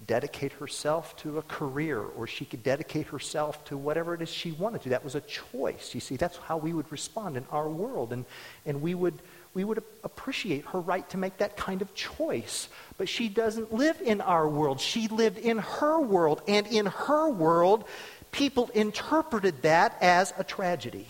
dedicate 0.05 0.53
herself 0.53 1.15
to 1.17 1.38
a 1.38 1.41
career 1.41 2.00
or 2.00 2.25
she 2.25 2.45
could 2.45 2.63
dedicate 2.63 3.07
herself 3.07 3.63
to 3.65 3.77
whatever 3.77 4.13
it 4.13 4.21
is 4.21 4.29
she 4.29 4.51
wanted 4.51 4.81
to. 4.83 4.89
That 4.89 5.03
was 5.03 5.15
a 5.15 5.21
choice. 5.21 5.93
You 5.93 6.00
see, 6.00 6.15
that's 6.15 6.38
how 6.38 6.57
we 6.57 6.74
would 6.74 6.91
respond 6.91 7.38
in 7.38 7.45
our 7.51 7.69
world. 7.69 8.13
And, 8.13 8.25
and 8.65 8.81
we 8.81 8.95
would 8.95 9.15
we 9.59 9.65
would 9.65 9.83
appreciate 10.05 10.63
her 10.67 10.79
right 10.79 11.07
to 11.09 11.17
make 11.17 11.39
that 11.39 11.57
kind 11.57 11.81
of 11.81 11.93
choice. 11.93 12.69
But 12.97 13.09
she 13.09 13.27
doesn't 13.27 13.73
live 13.73 13.99
in 13.99 14.21
our 14.21 14.47
world. 14.47 14.79
She 14.79 15.09
lived 15.09 15.37
in 15.37 15.57
her 15.57 15.99
world. 15.99 16.41
And 16.47 16.65
in 16.67 16.85
her 16.85 17.29
world, 17.29 17.83
people 18.31 18.69
interpreted 18.73 19.63
that 19.63 19.97
as 19.99 20.33
a 20.37 20.45
tragedy. 20.45 21.07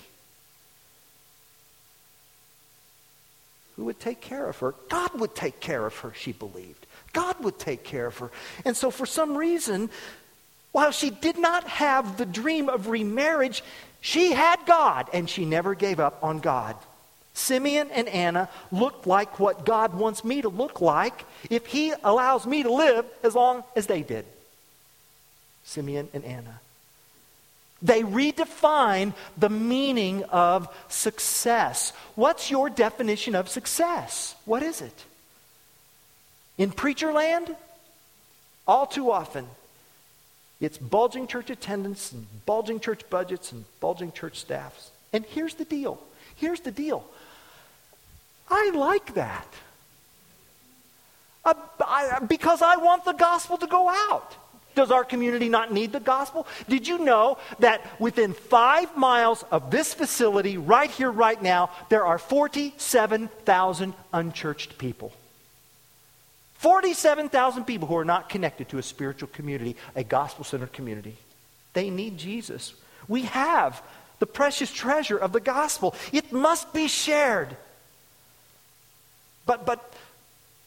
Who 3.75 3.85
would 3.85 3.99
take 3.99 4.19
care 4.19 4.49
of 4.49 4.57
her? 4.57 4.73
God 4.89 5.19
would 5.19 5.35
take 5.35 5.59
care 5.59 5.85
of 5.85 5.95
her, 5.97 6.11
she 6.15 6.31
believed. 6.31 6.87
God 7.13 7.35
would 7.43 7.59
take 7.59 7.83
care 7.83 8.07
of 8.07 8.17
her. 8.17 8.31
And 8.65 8.75
so, 8.75 8.89
for 8.89 9.05
some 9.05 9.37
reason, 9.37 9.91
while 10.71 10.89
she 10.89 11.11
did 11.11 11.37
not 11.37 11.67
have 11.67 12.17
the 12.17 12.25
dream 12.25 12.67
of 12.67 12.87
remarriage, 12.87 13.63
she 14.01 14.31
had 14.31 14.65
God, 14.65 15.07
and 15.13 15.29
she 15.29 15.45
never 15.45 15.75
gave 15.75 15.99
up 15.99 16.23
on 16.23 16.39
God. 16.39 16.75
Simeon 17.33 17.89
and 17.91 18.07
Anna 18.09 18.49
look 18.71 19.05
like 19.05 19.39
what 19.39 19.65
God 19.65 19.93
wants 19.93 20.23
me 20.23 20.41
to 20.41 20.49
look 20.49 20.81
like 20.81 21.25
if 21.49 21.65
He 21.67 21.93
allows 22.03 22.45
me 22.45 22.63
to 22.63 22.71
live 22.71 23.05
as 23.23 23.35
long 23.35 23.63
as 23.75 23.87
they 23.87 24.01
did. 24.01 24.25
Simeon 25.63 26.09
and 26.13 26.25
Anna. 26.25 26.59
They 27.81 28.01
redefine 28.01 29.13
the 29.37 29.49
meaning 29.49 30.23
of 30.25 30.67
success. 30.89 31.93
What's 32.15 32.51
your 32.51 32.69
definition 32.69 33.35
of 33.35 33.47
success? 33.47 34.35
What 34.45 34.63
is 34.63 34.81
it? 34.81 35.05
In 36.57 36.71
preacher 36.71 37.13
land, 37.13 37.55
all 38.67 38.85
too 38.85 39.11
often, 39.11 39.47
it's 40.59 40.77
bulging 40.77 41.25
church 41.25 41.49
attendance 41.49 42.11
and 42.11 42.27
bulging 42.45 42.81
church 42.81 43.09
budgets 43.09 43.53
and 43.53 43.63
bulging 43.79 44.11
church 44.11 44.39
staffs. 44.39 44.91
And 45.13 45.23
here's 45.25 45.53
the 45.53 45.63
deal. 45.63 46.01
Here's 46.35 46.59
the 46.59 46.71
deal. 46.71 47.05
I 48.49 48.71
like 48.73 49.13
that. 49.15 49.47
Uh, 51.45 51.53
I, 51.81 52.19
because 52.27 52.61
I 52.61 52.75
want 52.77 53.05
the 53.05 53.13
gospel 53.13 53.57
to 53.57 53.67
go 53.67 53.89
out. 53.89 54.35
Does 54.75 54.91
our 54.91 55.03
community 55.03 55.49
not 55.49 55.73
need 55.73 55.91
the 55.91 55.99
gospel? 55.99 56.47
Did 56.67 56.87
you 56.87 56.99
know 56.99 57.37
that 57.59 57.85
within 57.99 58.33
five 58.33 58.95
miles 58.95 59.43
of 59.51 59.71
this 59.71 59.93
facility, 59.93 60.57
right 60.57 60.89
here, 60.89 61.11
right 61.11 61.41
now, 61.41 61.69
there 61.89 62.05
are 62.05 62.17
47,000 62.17 63.93
unchurched 64.13 64.77
people? 64.77 65.11
47,000 66.59 67.65
people 67.65 67.87
who 67.87 67.97
are 67.97 68.05
not 68.05 68.29
connected 68.29 68.69
to 68.69 68.77
a 68.77 68.83
spiritual 68.83 69.29
community, 69.29 69.75
a 69.95 70.03
gospel 70.03 70.43
centered 70.43 70.73
community. 70.73 71.15
They 71.73 71.89
need 71.89 72.17
Jesus. 72.17 72.73
We 73.07 73.23
have 73.23 73.81
the 74.19 74.27
precious 74.27 74.71
treasure 74.71 75.17
of 75.17 75.31
the 75.31 75.39
gospel, 75.39 75.95
it 76.11 76.31
must 76.31 76.73
be 76.73 76.87
shared. 76.87 77.55
But, 79.49 79.65
but, 79.65 79.93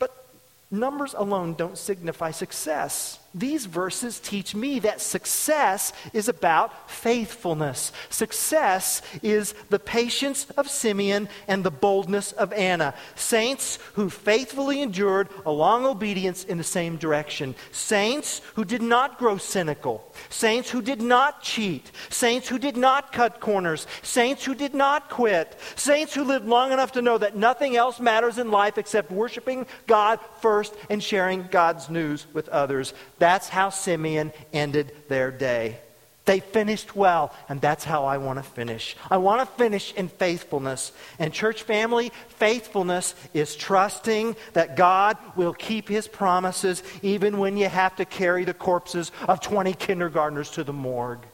but 0.00 0.26
numbers 0.72 1.14
alone 1.14 1.54
don't 1.54 1.78
signify 1.78 2.32
success. 2.32 3.20
These 3.34 3.64
verses 3.64 4.20
teach 4.20 4.54
me 4.54 4.78
that 4.80 5.00
success 5.00 5.94
is 6.12 6.28
about 6.28 6.90
faithfulness. 6.90 7.90
Success 8.10 9.00
is 9.22 9.54
the 9.70 9.78
patience 9.78 10.46
of 10.58 10.68
Simeon 10.68 11.30
and 11.48 11.64
the 11.64 11.70
boldness 11.70 12.32
of 12.32 12.52
Anna. 12.52 12.92
Saints 13.14 13.78
who 13.94 14.10
faithfully 14.10 14.82
endured 14.82 15.30
a 15.46 15.50
long 15.50 15.86
obedience 15.86 16.44
in 16.44 16.58
the 16.58 16.64
same 16.64 16.98
direction. 16.98 17.54
Saints 17.70 18.42
who 18.54 18.66
did 18.66 18.82
not 18.82 19.18
grow 19.18 19.38
cynical. 19.38 20.06
Saints 20.28 20.70
who 20.70 20.82
did 20.82 21.00
not 21.00 21.42
cheat. 21.42 21.90
Saints 22.10 22.48
who 22.48 22.58
did 22.58 22.76
not 22.76 23.12
cut 23.12 23.40
corners. 23.40 23.86
Saints 24.02 24.44
who 24.44 24.54
did 24.54 24.74
not 24.74 25.08
quit. 25.08 25.58
Saints 25.74 26.12
who 26.12 26.24
lived 26.24 26.46
long 26.46 26.70
enough 26.70 26.92
to 26.92 27.02
know 27.02 27.16
that 27.16 27.36
nothing 27.36 27.76
else 27.76 27.98
matters 27.98 28.36
in 28.36 28.50
life 28.50 28.76
except 28.76 29.10
worshiping 29.10 29.66
God 29.86 30.20
first 30.42 30.74
and 30.90 31.02
sharing 31.02 31.48
God's 31.50 31.88
news 31.88 32.26
with 32.34 32.48
others. 32.50 32.92
That's 33.22 33.48
how 33.48 33.70
Simeon 33.70 34.32
ended 34.52 34.96
their 35.06 35.30
day. 35.30 35.78
They 36.24 36.40
finished 36.40 36.96
well, 36.96 37.32
and 37.48 37.60
that's 37.60 37.84
how 37.84 38.04
I 38.04 38.18
want 38.18 38.40
to 38.40 38.42
finish. 38.42 38.96
I 39.08 39.18
want 39.18 39.40
to 39.40 39.46
finish 39.46 39.94
in 39.94 40.08
faithfulness. 40.08 40.90
And, 41.20 41.32
church 41.32 41.62
family, 41.62 42.10
faithfulness 42.30 43.14
is 43.32 43.54
trusting 43.54 44.34
that 44.54 44.76
God 44.76 45.18
will 45.36 45.52
keep 45.52 45.88
his 45.88 46.08
promises 46.08 46.82
even 47.00 47.38
when 47.38 47.56
you 47.56 47.68
have 47.68 47.94
to 47.94 48.04
carry 48.04 48.44
the 48.44 48.54
corpses 48.54 49.12
of 49.28 49.40
20 49.40 49.72
kindergartners 49.74 50.50
to 50.50 50.64
the 50.64 50.72
morgue. 50.72 51.24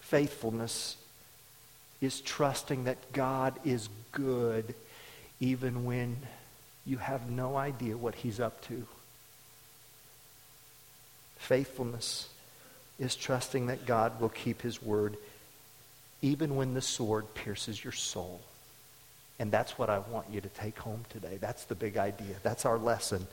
Faithfulness 0.00 0.96
is 2.00 2.20
trusting 2.20 2.82
that 2.82 3.12
God 3.12 3.54
is 3.64 3.88
good 4.10 4.74
even 5.40 5.84
when 5.84 6.16
you 6.86 6.98
have 6.98 7.30
no 7.30 7.56
idea 7.56 7.96
what 7.96 8.14
he's 8.14 8.40
up 8.40 8.66
to. 8.66 8.86
Faithfulness 11.38 12.28
is 12.98 13.16
trusting 13.16 13.66
that 13.66 13.86
God 13.86 14.20
will 14.20 14.28
keep 14.28 14.62
his 14.62 14.82
word 14.82 15.16
even 16.22 16.56
when 16.56 16.72
the 16.72 16.80
sword 16.80 17.34
pierces 17.34 17.82
your 17.82 17.92
soul. 17.92 18.40
And 19.38 19.50
that's 19.50 19.76
what 19.76 19.90
I 19.90 19.98
want 19.98 20.30
you 20.30 20.40
to 20.40 20.48
take 20.48 20.78
home 20.78 21.04
today. 21.10 21.38
That's 21.40 21.64
the 21.64 21.74
big 21.74 21.96
idea. 21.96 22.36
That's 22.42 22.64
our 22.64 22.78
lesson. 22.78 23.26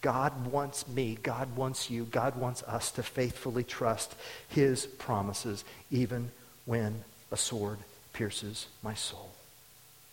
God 0.00 0.46
wants 0.46 0.86
me, 0.88 1.18
God 1.22 1.56
wants 1.56 1.90
you, 1.90 2.04
God 2.04 2.36
wants 2.36 2.62
us 2.62 2.90
to 2.92 3.02
faithfully 3.02 3.64
trust 3.64 4.14
his 4.48 4.86
promises, 4.86 5.64
even 5.90 6.30
when 6.64 7.04
a 7.30 7.36
sword 7.36 7.78
pierces 8.12 8.66
my 8.82 8.94
soul. 8.94 9.30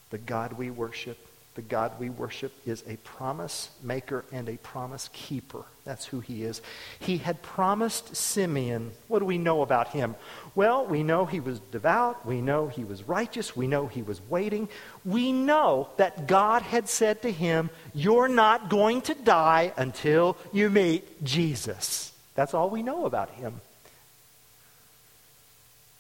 The 0.10 0.18
God 0.18 0.54
we 0.54 0.70
worship 0.70 1.18
the 1.58 1.64
God 1.64 2.00
we 2.00 2.12
worship 2.12 2.54
is 2.68 2.84
a 2.88 2.98
promise 2.98 3.72
maker 3.82 4.24
and 4.32 4.48
a 4.48 4.58
promise 4.58 5.10
keeper. 5.12 5.64
That's 5.86 6.06
who 6.06 6.20
he 6.20 6.44
is. 6.44 6.62
He 7.00 7.18
had 7.18 7.42
promised 7.42 8.16
Simeon. 8.16 8.92
What 9.08 9.20
do 9.20 9.26
we 9.26 9.40
know 9.40 9.64
about 9.64 9.88
him? 9.88 10.14
Well, 10.54 10.86
we 10.86 11.02
know 11.02 11.26
he 11.26 11.40
was 11.40 11.60
devout. 11.60 12.24
We 12.28 12.42
know 12.42 12.68
he 12.68 12.84
was 12.84 13.08
righteous. 13.08 13.56
We 13.56 13.66
know 13.66 13.88
he 13.88 14.04
was 14.04 14.22
waiting. 14.30 14.70
We 15.04 15.32
know 15.32 15.90
that 15.98 16.28
God 16.28 16.62
had 16.62 16.88
said 16.88 17.24
to 17.24 17.32
him, 17.32 17.72
You're 17.92 18.28
not 18.28 18.70
going 18.70 19.02
to 19.02 19.16
die 19.16 19.74
until 19.78 20.38
you 20.54 20.70
meet 20.70 21.24
Jesus. 21.24 22.14
That's 22.36 22.54
all 22.54 22.70
we 22.70 22.84
know 22.84 23.08
about 23.08 23.32
him. 23.32 23.62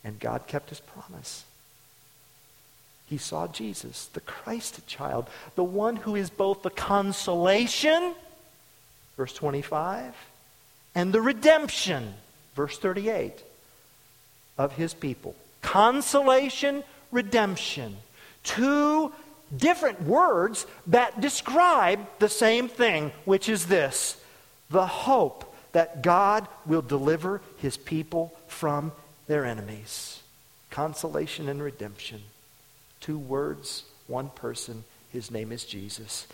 And 0.03 0.19
God 0.19 0.45
kept 0.45 0.69
his 0.69 0.81
promise 0.81 1.45
he 3.07 3.17
saw 3.17 3.47
Jesus, 3.47 4.07
the 4.13 4.21
Christ 4.21 4.85
child, 4.85 5.27
the 5.55 5.63
one 5.63 5.95
who 5.95 6.15
is 6.15 6.29
both 6.29 6.61
the 6.61 6.69
consolation, 6.69 8.13
verse 9.15 9.33
25, 9.33 10.13
and 10.93 11.13
the 11.13 11.21
redemption, 11.21 12.13
verse 12.53 12.77
38, 12.77 13.43
of 14.57 14.73
his 14.73 14.93
people. 14.93 15.35
Consolation, 15.61 16.83
redemption. 17.11 17.95
Two 18.43 19.13
different 19.55 20.01
words 20.03 20.65
that 20.87 21.21
describe 21.21 22.05
the 22.19 22.29
same 22.29 22.67
thing, 22.67 23.13
which 23.23 23.47
is 23.47 23.67
this 23.67 24.21
the 24.69 24.85
hope 24.85 25.55
that 25.71 26.01
God 26.01 26.45
will 26.65 26.81
deliver 26.81 27.39
his 27.57 27.77
people 27.77 28.33
from 28.47 28.91
their 29.27 29.45
enemies. 29.45 30.21
Consolation 30.71 31.47
and 31.47 31.63
redemption. 31.63 32.21
Two 33.07 33.17
words, 33.17 33.85
one 34.07 34.27
person. 34.27 34.83
His 35.13 35.31
name 35.31 35.53
is 35.53 35.63
Jesus. 35.63 36.27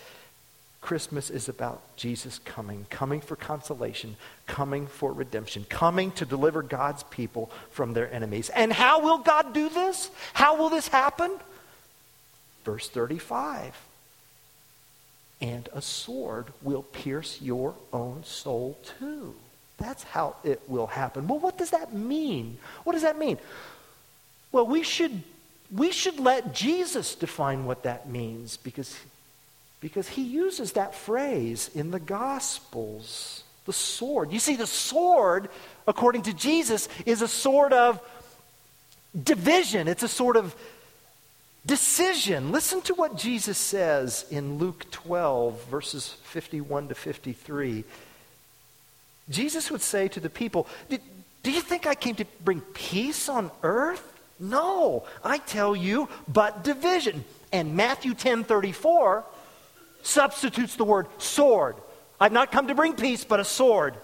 Christmas 0.82 1.30
is 1.30 1.48
about 1.48 1.84
Jesus 1.98 2.40
coming, 2.40 2.88
coming 2.90 3.22
for 3.22 3.36
consolation, 3.36 4.16
coming 4.48 4.88
for 4.88 5.14
redemption, 5.14 5.68
coming 5.70 6.10
to 6.14 6.26
deliver 6.26 6.64
God's 6.64 7.04
people 7.04 7.52
from 7.70 7.94
their 7.94 8.12
enemies. 8.12 8.50
And 8.50 8.74
how 8.74 9.02
will 9.02 9.20
God 9.20 9.54
do 9.54 9.70
this? 9.70 10.10
How 10.34 10.58
will 10.58 10.70
this 10.70 10.88
happen? 10.88 11.38
Verse 12.66 12.90
35 12.90 13.80
And 15.42 15.70
a 15.76 15.82
sword 15.84 16.48
will 16.64 16.82
pierce 16.82 17.40
your 17.40 17.76
own 17.94 18.24
soul 18.24 18.80
too. 18.98 19.36
That's 19.78 20.02
how 20.02 20.38
it 20.44 20.60
will 20.68 20.88
happen. 20.88 21.28
Well, 21.28 21.38
what 21.38 21.60
does 21.60 21.70
that 21.70 21.94
mean? 21.94 22.58
What 22.84 22.94
does 22.94 23.04
that 23.04 23.20
mean? 23.20 23.38
Well, 24.52 24.66
we 24.66 24.82
should 24.82 25.22
we 25.74 25.92
should 25.92 26.20
let 26.20 26.54
Jesus 26.54 27.16
define 27.16 27.66
what 27.66 27.84
that 27.84 28.08
means 28.08 28.58
because, 28.58 28.96
because 29.82 30.08
he 30.08 30.22
uses 30.22 30.74
that 30.74 30.94
phrase 30.94 31.70
in 31.74 31.92
the 31.92 32.00
Gospels. 32.00 33.44
The 33.66 33.74
sword. 33.74 34.32
You 34.32 34.40
see, 34.40 34.56
the 34.56 34.68
sword, 34.68 35.50
according 35.88 36.24
to 36.24 36.34
Jesus, 36.34 36.90
is 37.06 37.22
a 37.22 37.28
sort 37.28 37.74
of 37.74 38.02
division, 39.22 39.88
it's 39.88 40.04
a 40.04 40.08
sort 40.08 40.36
of 40.38 40.56
decision. 41.66 42.52
Listen 42.52 42.82
to 42.82 42.94
what 42.94 43.18
Jesus 43.18 43.58
says 43.58 44.26
in 44.30 44.58
Luke 44.58 44.86
12, 44.92 45.66
verses 45.66 46.18
51 46.24 46.90
to 46.90 46.96
53. 46.96 47.84
Jesus 49.30 49.72
would 49.72 49.82
say 49.82 50.08
to 50.10 50.20
the 50.20 50.30
people, 50.30 50.68
Do 50.90 51.52
you 51.52 51.62
think 51.62 51.88
I 51.88 51.96
came 51.96 52.16
to 52.16 52.26
bring 52.44 52.60
peace 52.60 53.30
on 53.30 53.50
earth? 53.64 54.13
No, 54.40 55.06
I 55.24 55.38
tell 55.38 55.76
you, 55.76 56.10
but 56.28 56.64
division. 56.64 57.24
And 57.52 57.76
Matthew 57.76 58.14
10 58.14 58.44
34 58.44 59.24
substitutes 60.02 60.76
the 60.76 60.84
word 60.84 61.08
sword. 61.18 61.76
I've 62.20 62.32
not 62.32 62.52
come 62.52 62.68
to 62.68 62.76
bring 62.76 62.94
peace, 62.94 63.24
but 63.24 63.40
a 63.40 63.46
sword. 63.46 63.96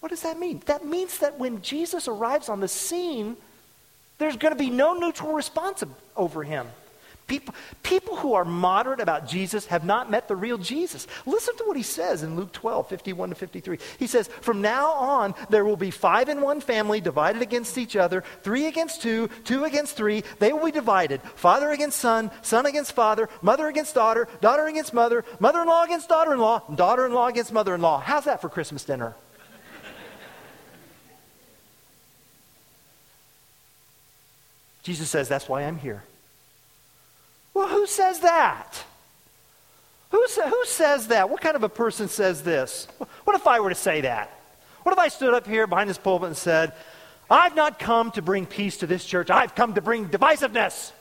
What 0.00 0.10
does 0.10 0.22
that 0.22 0.38
mean? 0.38 0.62
That 0.66 0.84
means 0.84 1.18
that 1.18 1.38
when 1.38 1.62
Jesus 1.62 2.06
arrives 2.08 2.48
on 2.48 2.60
the 2.60 2.68
scene, 2.68 3.36
there's 4.18 4.36
going 4.36 4.52
to 4.52 4.58
be 4.58 4.70
no 4.70 4.94
neutral 4.94 5.32
response 5.32 5.82
over 6.16 6.42
him. 6.42 6.66
People, 7.26 7.56
people 7.82 8.14
who 8.14 8.34
are 8.34 8.44
moderate 8.44 9.00
about 9.00 9.26
Jesus 9.26 9.66
have 9.66 9.84
not 9.84 10.08
met 10.08 10.28
the 10.28 10.36
real 10.36 10.58
Jesus. 10.58 11.08
Listen 11.26 11.56
to 11.56 11.64
what 11.64 11.76
he 11.76 11.82
says 11.82 12.22
in 12.22 12.36
Luke 12.36 12.52
12, 12.52 12.88
51 12.88 13.30
to 13.30 13.34
53. 13.34 13.78
He 13.98 14.06
says, 14.06 14.28
From 14.28 14.62
now 14.62 14.92
on, 14.92 15.34
there 15.50 15.64
will 15.64 15.76
be 15.76 15.90
five 15.90 16.28
in 16.28 16.40
one 16.40 16.60
family 16.60 17.00
divided 17.00 17.42
against 17.42 17.78
each 17.78 17.96
other, 17.96 18.22
three 18.44 18.66
against 18.66 19.02
two, 19.02 19.28
two 19.42 19.64
against 19.64 19.96
three. 19.96 20.22
They 20.38 20.52
will 20.52 20.66
be 20.66 20.70
divided 20.70 21.20
father 21.34 21.72
against 21.72 21.98
son, 21.98 22.30
son 22.42 22.64
against 22.64 22.92
father, 22.92 23.28
mother 23.42 23.66
against 23.66 23.96
daughter, 23.96 24.28
daughter 24.40 24.68
against 24.68 24.94
mother, 24.94 25.24
mother 25.40 25.62
in 25.62 25.66
law 25.66 25.82
against 25.82 26.08
daughter 26.08 26.32
in 26.32 26.38
law, 26.38 26.62
daughter 26.72 27.06
in 27.06 27.12
law 27.12 27.26
against 27.26 27.52
mother 27.52 27.74
in 27.74 27.82
law. 27.82 27.98
How's 27.98 28.26
that 28.26 28.40
for 28.40 28.48
Christmas 28.48 28.84
dinner? 28.84 29.16
Jesus 34.84 35.10
says, 35.10 35.28
That's 35.28 35.48
why 35.48 35.62
I'm 35.62 35.78
here. 35.78 36.04
Well, 37.56 37.68
who 37.68 37.86
says 37.86 38.20
that? 38.20 38.84
Who, 40.10 40.28
sa- 40.28 40.46
who 40.46 40.62
says 40.66 41.06
that? 41.06 41.30
What 41.30 41.40
kind 41.40 41.56
of 41.56 41.62
a 41.62 41.70
person 41.70 42.06
says 42.06 42.42
this? 42.42 42.86
What 43.24 43.34
if 43.34 43.46
I 43.46 43.60
were 43.60 43.70
to 43.70 43.74
say 43.74 44.02
that? 44.02 44.30
What 44.82 44.92
if 44.92 44.98
I 44.98 45.08
stood 45.08 45.32
up 45.32 45.46
here 45.46 45.66
behind 45.66 45.88
this 45.88 45.96
pulpit 45.96 46.26
and 46.26 46.36
said, 46.36 46.74
I've 47.30 47.56
not 47.56 47.78
come 47.78 48.10
to 48.10 48.20
bring 48.20 48.44
peace 48.44 48.76
to 48.78 48.86
this 48.86 49.06
church, 49.06 49.30
I've 49.30 49.54
come 49.54 49.72
to 49.72 49.80
bring 49.80 50.10
divisiveness? 50.10 50.92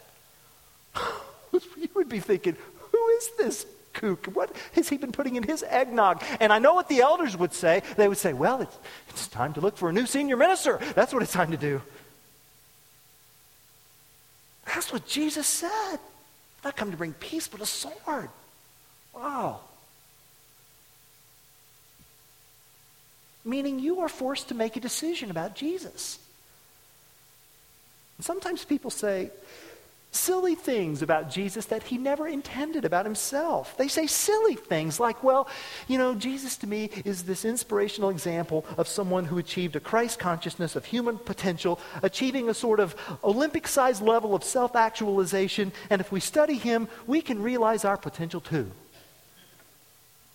you 1.52 1.90
would 1.94 2.08
be 2.08 2.22
thinking, 2.22 2.56
who 2.90 3.08
is 3.18 3.32
this 3.38 3.66
kook? 3.92 4.28
What 4.28 4.56
has 4.76 4.88
he 4.88 4.96
been 4.96 5.12
putting 5.12 5.36
in 5.36 5.44
his 5.44 5.62
eggnog? 5.62 6.24
And 6.40 6.54
I 6.54 6.60
know 6.60 6.74
what 6.74 6.88
the 6.88 7.02
elders 7.02 7.36
would 7.36 7.52
say. 7.52 7.84
They 7.98 8.08
would 8.08 8.18
say, 8.18 8.32
well, 8.32 8.62
it's, 8.62 8.78
it's 9.10 9.28
time 9.28 9.52
to 9.56 9.60
look 9.60 9.76
for 9.76 9.90
a 9.90 9.94
new 9.94 10.06
senior 10.06 10.38
minister. 10.38 10.80
That's 10.96 11.14
what 11.14 11.22
it's 11.22 11.34
time 11.34 11.52
to 11.52 11.58
do. 11.58 11.82
That's 14.68 14.94
what 14.94 15.06
Jesus 15.06 15.48
said 15.48 16.00
not 16.66 16.76
come 16.76 16.92
to 16.92 16.98
bring 16.98 17.14
peace, 17.14 17.48
but 17.48 17.62
a 17.62 17.66
sword. 17.66 18.30
Wow. 19.14 19.60
Meaning 23.46 23.80
you 23.80 24.02
are 24.02 24.10
forced 24.10 24.50
to 24.50 24.56
make 24.56 24.76
a 24.76 24.80
decision 24.80 25.30
about 25.30 25.56
Jesus. 25.56 26.18
And 28.18 28.26
sometimes 28.26 28.66
people 28.66 28.90
say, 28.90 29.30
silly 30.16 30.56
things 30.56 31.02
about 31.02 31.30
Jesus 31.30 31.66
that 31.68 31.84
he 31.84 31.98
never 31.98 32.28
intended 32.28 32.86
about 32.86 33.06
himself. 33.06 33.78
They 33.78 33.88
say 33.88 34.08
silly 34.08 34.56
things 34.56 35.00
like, 35.00 35.24
well, 35.24 35.48
you 35.88 35.98
know, 35.98 36.16
Jesus 36.16 36.58
to 36.58 36.68
me 36.68 36.90
is 37.04 37.24
this 37.24 37.46
inspirational 37.46 38.10
example 38.10 38.66
of 38.78 38.88
someone 38.88 39.26
who 39.26 39.38
achieved 39.38 39.76
a 39.76 39.80
Christ 39.80 40.20
consciousness 40.20 40.76
of 40.76 40.86
human 40.86 41.18
potential, 41.18 41.80
achieving 42.02 42.50
a 42.50 42.54
sort 42.54 42.80
of 42.80 42.96
Olympic 43.24 43.68
sized 43.68 44.02
level 44.02 44.34
of 44.34 44.44
self 44.44 44.76
actualization, 44.76 45.72
and 45.90 46.02
if 46.02 46.12
we 46.12 46.20
study 46.20 46.56
him, 46.56 46.88
we 47.06 47.22
can 47.22 47.42
realize 47.42 47.86
our 47.86 47.98
potential 47.98 48.42
too. 48.42 48.72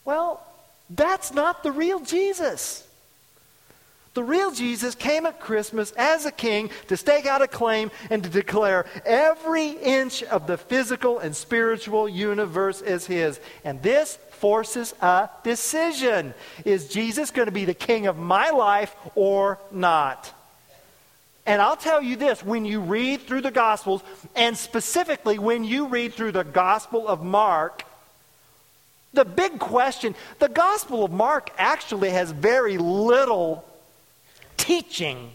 Well, 0.04 0.46
that's 0.90 1.32
not 1.32 1.62
the 1.62 1.72
real 1.72 2.00
Jesus. 2.00 2.86
The 4.20 4.24
real 4.24 4.50
Jesus 4.50 4.94
came 4.94 5.24
at 5.24 5.40
Christmas 5.40 5.92
as 5.92 6.26
a 6.26 6.30
king 6.30 6.68
to 6.88 6.96
stake 6.98 7.24
out 7.24 7.40
a 7.40 7.48
claim 7.48 7.90
and 8.10 8.22
to 8.22 8.28
declare 8.28 8.84
every 9.06 9.70
inch 9.70 10.22
of 10.24 10.46
the 10.46 10.58
physical 10.58 11.20
and 11.20 11.34
spiritual 11.34 12.06
universe 12.06 12.82
is 12.82 13.06
his. 13.06 13.40
And 13.64 13.82
this 13.82 14.18
forces 14.32 14.94
a 15.00 15.30
decision. 15.42 16.34
Is 16.66 16.88
Jesus 16.88 17.30
going 17.30 17.46
to 17.46 17.52
be 17.52 17.64
the 17.64 17.72
king 17.72 18.08
of 18.08 18.18
my 18.18 18.50
life 18.50 18.94
or 19.14 19.58
not? 19.70 20.30
And 21.46 21.62
I'll 21.62 21.74
tell 21.74 22.02
you 22.02 22.16
this 22.16 22.44
when 22.44 22.66
you 22.66 22.80
read 22.80 23.22
through 23.22 23.40
the 23.40 23.50
Gospels, 23.50 24.02
and 24.36 24.54
specifically 24.54 25.38
when 25.38 25.64
you 25.64 25.86
read 25.86 26.12
through 26.12 26.32
the 26.32 26.44
Gospel 26.44 27.08
of 27.08 27.24
Mark, 27.24 27.84
the 29.14 29.24
big 29.24 29.58
question 29.58 30.14
the 30.40 30.50
Gospel 30.50 31.04
of 31.04 31.10
Mark 31.10 31.48
actually 31.56 32.10
has 32.10 32.32
very 32.32 32.76
little 32.76 33.64
teaching 34.64 35.30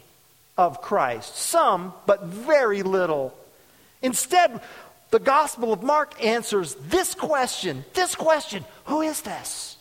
of 0.58 0.82
Christ. 0.82 1.36
Some, 1.36 1.94
but 2.06 2.24
very 2.24 2.84
little. 2.84 3.38
Instead, 4.02 4.62
the 5.12 5.20
Gospel 5.20 5.74
of 5.74 5.84
Mark 5.84 6.24
answers 6.24 6.76
this 6.76 7.16
question 7.16 7.86
this 7.94 8.16
question 8.16 8.66
Who 8.86 9.02
is 9.02 9.22
this? 9.22 9.78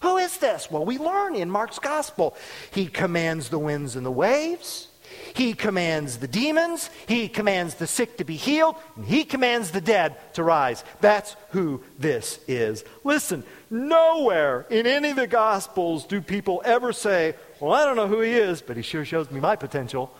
Who 0.00 0.16
is 0.16 0.38
this? 0.38 0.70
Well, 0.70 0.84
we 0.84 0.98
learn 0.98 1.36
in 1.36 1.50
Mark's 1.50 1.78
Gospel. 1.78 2.36
He 2.72 2.86
commands 2.86 3.50
the 3.50 3.58
winds 3.58 3.94
and 3.94 4.04
the 4.04 4.10
waves. 4.10 4.88
He 5.34 5.54
commands 5.54 6.18
the 6.18 6.28
demons. 6.28 6.90
He 7.06 7.28
commands 7.28 7.74
the 7.74 7.86
sick 7.86 8.18
to 8.18 8.24
be 8.24 8.36
healed. 8.36 8.76
And 8.96 9.06
he 9.06 9.24
commands 9.24 9.70
the 9.70 9.80
dead 9.80 10.16
to 10.34 10.42
rise. 10.42 10.84
That's 11.00 11.36
who 11.50 11.82
this 11.98 12.38
is. 12.46 12.84
Listen, 13.04 13.44
nowhere 13.70 14.66
in 14.70 14.86
any 14.86 15.10
of 15.10 15.16
the 15.16 15.26
Gospels 15.26 16.04
do 16.04 16.20
people 16.20 16.62
ever 16.64 16.92
say, 16.92 17.34
Well, 17.60 17.72
I 17.72 17.84
don't 17.84 17.96
know 17.96 18.08
who 18.08 18.20
he 18.20 18.32
is, 18.32 18.62
but 18.62 18.76
he 18.76 18.82
sure 18.82 19.04
shows 19.04 19.30
me 19.30 19.40
my 19.40 19.56
potential. 19.56 20.12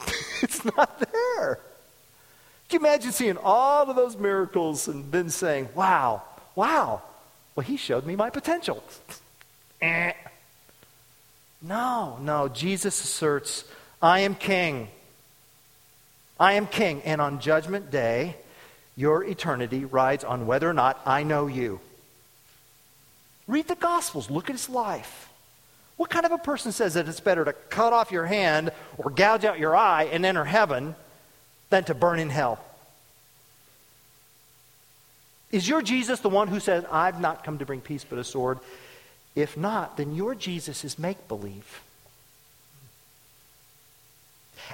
it's 0.42 0.64
not 0.64 0.98
there. 0.98 1.58
Can 2.68 2.80
you 2.80 2.86
imagine 2.86 3.12
seeing 3.12 3.36
all 3.36 3.90
of 3.90 3.96
those 3.96 4.16
miracles 4.16 4.88
and 4.88 5.10
then 5.10 5.30
saying, 5.30 5.68
Wow, 5.74 6.22
wow, 6.54 7.02
well, 7.54 7.66
he 7.66 7.76
showed 7.76 8.06
me 8.06 8.16
my 8.16 8.30
potential? 8.30 8.82
eh. 9.82 10.12
No, 11.62 12.16
no. 12.20 12.48
Jesus 12.48 13.02
asserts, 13.04 13.64
I 14.02 14.20
am 14.20 14.34
king. 14.34 14.88
I 16.38 16.54
am 16.54 16.66
king. 16.66 17.02
And 17.02 17.20
on 17.20 17.40
Judgment 17.40 17.90
Day, 17.90 18.36
your 18.96 19.24
eternity 19.24 19.84
rides 19.84 20.24
on 20.24 20.46
whether 20.46 20.68
or 20.68 20.72
not 20.72 21.00
I 21.06 21.22
know 21.22 21.46
you. 21.46 21.80
Read 23.46 23.68
the 23.68 23.74
Gospels, 23.74 24.30
look 24.30 24.48
at 24.48 24.56
his 24.56 24.68
life. 24.68 25.28
What 25.96 26.08
kind 26.08 26.24
of 26.24 26.32
a 26.32 26.38
person 26.38 26.72
says 26.72 26.94
that 26.94 27.08
it's 27.08 27.20
better 27.20 27.44
to 27.44 27.52
cut 27.52 27.92
off 27.92 28.10
your 28.10 28.24
hand 28.24 28.70
or 28.96 29.10
gouge 29.10 29.44
out 29.44 29.58
your 29.58 29.76
eye 29.76 30.04
and 30.04 30.24
enter 30.24 30.44
heaven 30.44 30.94
than 31.68 31.84
to 31.84 31.94
burn 31.94 32.18
in 32.18 32.30
hell? 32.30 32.64
Is 35.50 35.68
your 35.68 35.82
Jesus 35.82 36.20
the 36.20 36.28
one 36.28 36.48
who 36.48 36.60
says, 36.60 36.84
I've 36.90 37.20
not 37.20 37.44
come 37.44 37.58
to 37.58 37.66
bring 37.66 37.80
peace 37.80 38.04
but 38.08 38.18
a 38.18 38.24
sword? 38.24 38.60
If 39.34 39.56
not, 39.56 39.96
then 39.96 40.14
your 40.14 40.34
Jesus 40.34 40.84
is 40.84 40.98
make 40.98 41.28
believe. 41.28 41.82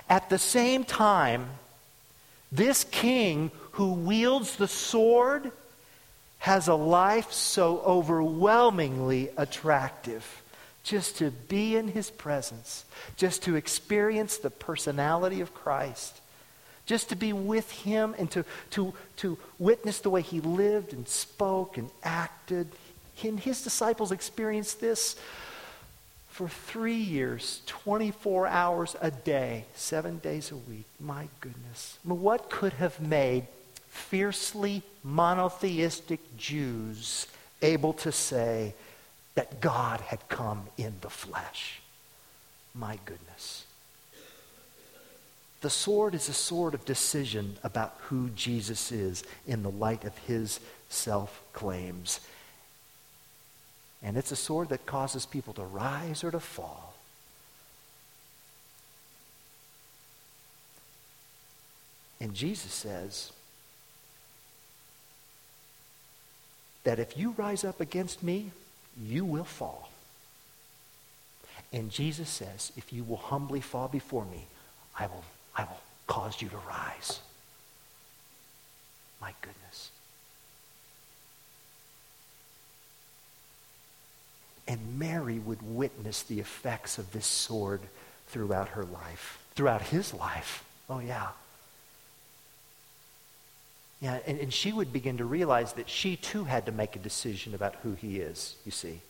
At 0.09 0.31
the 0.31 0.39
same 0.39 0.85
time, 0.85 1.49
this 2.53 2.85
king 2.85 3.51
who 3.73 3.93
wields 3.93 4.57
the 4.57 4.69
sword 4.69 5.51
has 6.39 6.69
a 6.69 6.75
life 6.75 7.33
so 7.33 7.81
overwhelmingly 7.81 9.31
attractive. 9.37 10.43
Just 10.85 11.19
to 11.19 11.33
be 11.33 11.75
in 11.75 11.89
his 11.89 12.11
presence, 12.11 12.85
just 13.17 13.43
to 13.43 13.57
experience 13.57 14.39
the 14.39 14.51
personality 14.51 15.41
of 15.41 15.53
Christ, 15.53 16.21
just 16.87 17.09
to 17.09 17.17
be 17.17 17.33
with 17.33 17.69
him 17.73 18.15
and 18.17 18.31
to, 18.31 18.45
to, 18.71 18.95
to 19.17 19.37
witness 19.59 19.99
the 19.99 20.11
way 20.11 20.23
he 20.23 20.41
lived 20.41 20.93
and 20.93 21.09
spoke 21.09 21.77
and 21.77 21.91
acted. 22.05 22.69
And 23.25 23.41
his 23.41 23.65
disciples 23.65 24.13
experienced 24.13 24.81
this 24.81 25.17
for 26.37 26.49
three 26.49 26.93
years, 26.93 27.63
24 27.65 28.47
hours 28.47 28.95
a 29.01 29.11
day, 29.11 29.65
seven 29.75 30.19
days 30.19 30.53
a 30.53 30.57
week. 30.57 30.85
My 31.01 31.29
goodness. 31.41 31.99
What 32.05 32.51
could 32.51 32.75
have 32.75 33.01
made 33.01 33.47
fiercely 33.89 34.83
monotheistic 35.03 36.21
Jews 36.37 37.27
able 37.63 37.95
to 37.95 38.13
say 38.13 38.75
that 39.35 39.63
God 39.63 40.03
had 40.03 40.29
come 40.29 40.65
in 40.77 40.93
the 41.01 41.09
flesh? 41.09 41.81
My 42.75 42.99
goodness. 43.07 43.65
The 45.63 45.71
sword 45.71 46.15
is 46.15 46.29
a 46.29 46.35
sword 46.35 46.75
of 46.75 46.85
decision 46.85 47.57
about 47.65 47.95
who 48.09 48.29
Jesus 48.37 48.93
is 48.93 49.25
in 49.47 49.63
the 49.63 49.71
light 49.71 50.05
of 50.05 50.19
his 50.19 50.61
self 50.91 51.41
claims. 51.55 52.21
And 54.03 54.17
it's 54.17 54.31
a 54.31 54.37
sword 54.37 54.69
that 54.69 54.87
causes 54.87 55.27
people 55.27 55.53
to 55.55 55.65
rise 55.65 56.23
or 56.23 56.31
to 56.31 56.41
fall. 56.41 56.95
And 62.21 62.35
Jesus 62.35 62.73
says 62.73 63.33
that 66.85 66.99
if 66.99 67.19
you 67.19 67.35
rise 67.37 67.65
up 67.65 67.81
against 67.81 68.23
me, 68.23 68.53
you 69.01 69.25
will 69.25 69.45
fall. 69.45 69.91
And 71.73 71.91
Jesus 71.91 72.29
says, 72.29 72.73
if 72.77 72.93
you 72.93 73.05
will 73.05 73.17
humbly 73.17 73.61
fall 73.61 73.89
before 73.89 74.25
me, 74.25 74.47
I 74.99 75.07
will, 75.07 75.25
I 75.55 75.65
will 75.65 75.81
cause 76.07 76.41
you 76.41 76.49
to 76.49 76.57
rise. 76.69 77.21
My 79.21 79.33
goodness. 79.41 79.91
And 84.69 84.99
Mary 84.99 85.39
would 85.39 85.63
witness 85.63 86.23
the 86.23 86.41
effects 86.41 86.99
of 86.99 87.13
this 87.13 87.27
sword 87.27 87.81
throughout 88.29 88.69
her 88.71 88.85
life, 88.85 89.39
throughout 89.55 89.83
his 89.83 90.13
life. 90.13 90.65
Oh, 90.91 90.99
yeah. 90.99 91.29
Yeah, 94.01 94.19
and, 94.27 94.39
and 94.39 94.53
she 94.53 94.73
would 94.73 94.93
begin 94.93 95.19
to 95.19 95.25
realize 95.25 95.73
that 95.75 95.89
she 95.89 96.17
too 96.17 96.45
had 96.45 96.67
to 96.67 96.73
make 96.73 96.97
a 96.97 96.99
decision 96.99 97.55
about 97.55 97.77
who 97.83 97.95
he 97.95 98.19
is, 98.19 98.57
you 98.65 98.73
see. 98.73 99.01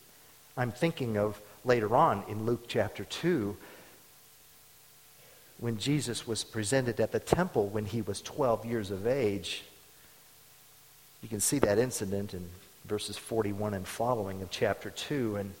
I'm 0.55 0.71
thinking 0.71 1.17
of 1.17 1.39
later 1.65 1.95
on 1.95 2.23
in 2.27 2.45
Luke 2.45 2.65
chapter 2.67 3.03
2 3.03 3.55
when 5.59 5.77
Jesus 5.77 6.25
was 6.27 6.43
presented 6.43 6.99
at 6.99 7.11
the 7.11 7.19
temple 7.19 7.67
when 7.67 7.85
he 7.85 8.01
was 8.01 8.21
12 8.21 8.65
years 8.65 8.91
of 8.91 9.07
age. 9.07 9.63
You 11.21 11.29
can 11.29 11.39
see 11.39 11.59
that 11.59 11.77
incident 11.77 12.33
in 12.33 12.47
verses 12.87 13.17
41 13.17 13.73
and 13.73 13.87
following 13.87 14.41
of 14.41 14.49
chapter 14.49 14.89
2. 14.89 15.35
And, 15.35 15.53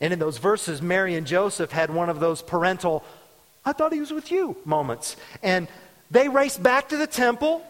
and 0.00 0.12
in 0.12 0.18
those 0.18 0.38
verses, 0.38 0.80
Mary 0.80 1.14
and 1.14 1.26
Joseph 1.26 1.70
had 1.70 1.92
one 1.92 2.08
of 2.08 2.20
those 2.20 2.42
parental, 2.42 3.04
I 3.64 3.72
thought 3.72 3.92
he 3.92 4.00
was 4.00 4.12
with 4.12 4.30
you 4.30 4.56
moments. 4.64 5.16
And 5.42 5.68
they 6.10 6.28
raced 6.28 6.62
back 6.62 6.88
to 6.88 6.96
the 6.96 7.06
temple. 7.06 7.62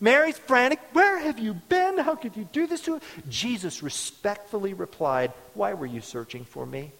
Mary's 0.00 0.38
frantic. 0.38 0.80
Where 0.92 1.18
have 1.18 1.38
you 1.38 1.54
been? 1.54 1.98
How 1.98 2.14
could 2.14 2.36
you 2.36 2.48
do 2.52 2.66
this 2.66 2.82
to 2.82 2.96
us? 2.96 3.02
Jesus 3.28 3.82
respectfully 3.82 4.72
replied, 4.72 5.32
Why 5.54 5.74
were 5.74 5.86
you 5.86 6.00
searching 6.00 6.44
for 6.44 6.64
me? 6.64 6.92